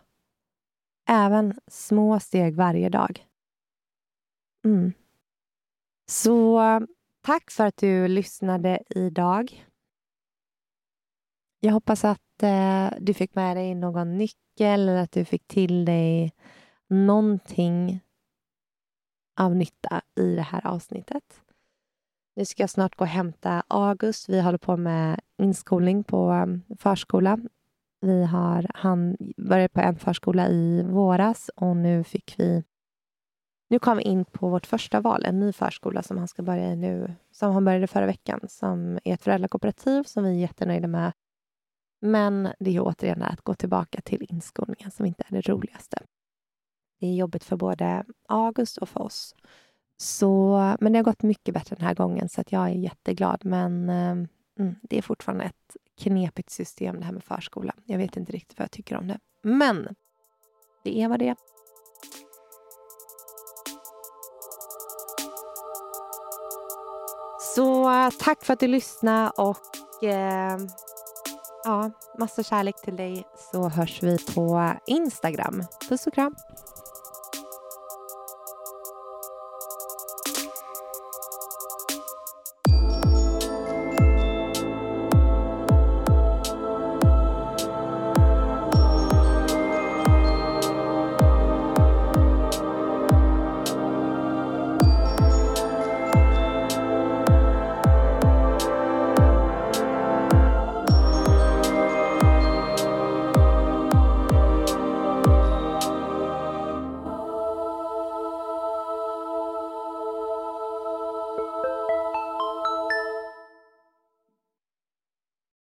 Även 1.08 1.60
små 1.66 2.20
steg 2.20 2.54
varje 2.54 2.88
dag. 2.88 3.26
Mm. 4.64 4.92
Så 6.10 6.60
tack 7.22 7.50
för 7.50 7.66
att 7.66 7.76
du 7.76 8.08
lyssnade 8.08 8.82
idag. 8.88 9.66
Jag 11.60 11.72
hoppas 11.72 12.04
att 12.04 12.42
eh, 12.42 12.90
du 13.00 13.14
fick 13.14 13.34
med 13.34 13.56
dig 13.56 13.74
någon 13.74 14.18
nyckel 14.18 14.88
eller 14.88 14.96
att 14.96 15.12
du 15.12 15.24
fick 15.24 15.46
till 15.46 15.84
dig 15.84 16.32
någonting 16.88 18.00
av 19.40 19.56
nytta 19.56 20.02
i 20.14 20.34
det 20.36 20.42
här 20.42 20.66
avsnittet. 20.66 21.44
Nu 22.36 22.44
ska 22.44 22.62
jag 22.62 22.70
snart 22.70 22.96
gå 22.96 23.04
och 23.04 23.08
hämta 23.08 23.62
August. 23.68 24.28
Vi 24.28 24.40
håller 24.40 24.58
på 24.58 24.76
med 24.76 25.20
inskolning 25.38 26.04
på 26.04 26.30
um, 26.30 26.62
förskola. 26.78 27.38
Vi 28.00 28.24
har, 28.24 28.66
han 28.74 29.16
började 29.36 29.68
på 29.68 29.80
en 29.80 29.96
förskola 29.96 30.48
i 30.48 30.82
våras 30.82 31.50
och 31.56 31.76
nu 31.76 32.04
fick 32.04 32.34
vi 32.38 32.64
nu 33.68 33.78
kom 33.78 33.96
vi 33.96 34.02
in 34.02 34.24
på 34.24 34.48
vårt 34.48 34.66
första 34.66 35.00
val, 35.00 35.24
en 35.24 35.40
ny 35.40 35.52
förskola 35.52 36.02
som 36.02 36.18
han 36.18 36.28
ska 36.28 36.42
börja 36.42 36.72
i 36.72 36.76
nu, 36.76 37.14
som 37.30 37.52
han 37.52 37.64
började 37.64 37.86
förra 37.86 38.06
veckan, 38.06 38.40
som 38.48 38.98
är 39.04 39.14
ett 39.14 39.22
föräldrakooperativ 39.22 40.02
som 40.02 40.24
vi 40.24 40.30
är 40.30 40.40
jättenöjda 40.40 40.88
med. 40.88 41.12
Men 42.00 42.48
det 42.58 42.76
är 42.76 42.80
återigen 42.80 43.22
att 43.22 43.40
gå 43.40 43.54
tillbaka 43.54 44.00
till 44.00 44.26
inskolningen 44.28 44.90
som 44.90 45.06
inte 45.06 45.24
är 45.28 45.32
det 45.32 45.48
roligaste. 45.48 45.98
Det 47.00 47.06
är 47.06 47.14
jobbigt 47.14 47.44
för 47.44 47.56
både 47.56 48.04
August 48.28 48.78
och 48.78 48.88
för 48.88 49.02
oss. 49.02 49.34
Så, 49.96 50.56
men 50.80 50.92
det 50.92 50.98
har 50.98 51.04
gått 51.04 51.22
mycket 51.22 51.54
bättre 51.54 51.76
den 51.76 51.86
här 51.86 51.94
gången, 51.94 52.28
så 52.28 52.40
att 52.40 52.52
jag 52.52 52.62
är 52.62 52.74
jätteglad. 52.74 53.44
Men 53.44 53.90
ehm, 53.90 54.28
mm, 54.58 54.74
det 54.82 54.98
är 54.98 55.02
fortfarande 55.02 55.44
ett 55.44 55.76
knepigt 55.98 56.50
system 56.50 56.98
det 56.98 57.04
här 57.04 57.12
med 57.12 57.24
förskola. 57.24 57.74
Jag 57.84 57.98
vet 57.98 58.16
inte 58.16 58.32
riktigt 58.32 58.58
vad 58.58 58.64
jag 58.64 58.70
tycker 58.70 58.96
om 58.96 59.08
det. 59.08 59.18
Men 59.42 59.88
det 60.84 61.00
är 61.00 61.08
vad 61.08 61.18
det 61.18 61.28
är. 61.28 61.36
Så 67.54 67.90
tack 68.20 68.44
för 68.44 68.52
att 68.52 68.60
du 68.60 68.66
lyssnade 68.66 69.30
och 69.30 70.04
eh, 70.04 70.58
ja, 71.64 71.90
massa 72.18 72.42
kärlek 72.42 72.82
till 72.82 72.96
dig 72.96 73.24
så 73.52 73.68
hörs 73.68 74.02
vi 74.02 74.18
på 74.34 74.72
Instagram. 74.86 75.62
Puss 75.88 76.06
och 76.06 76.14
kram! 76.14 76.34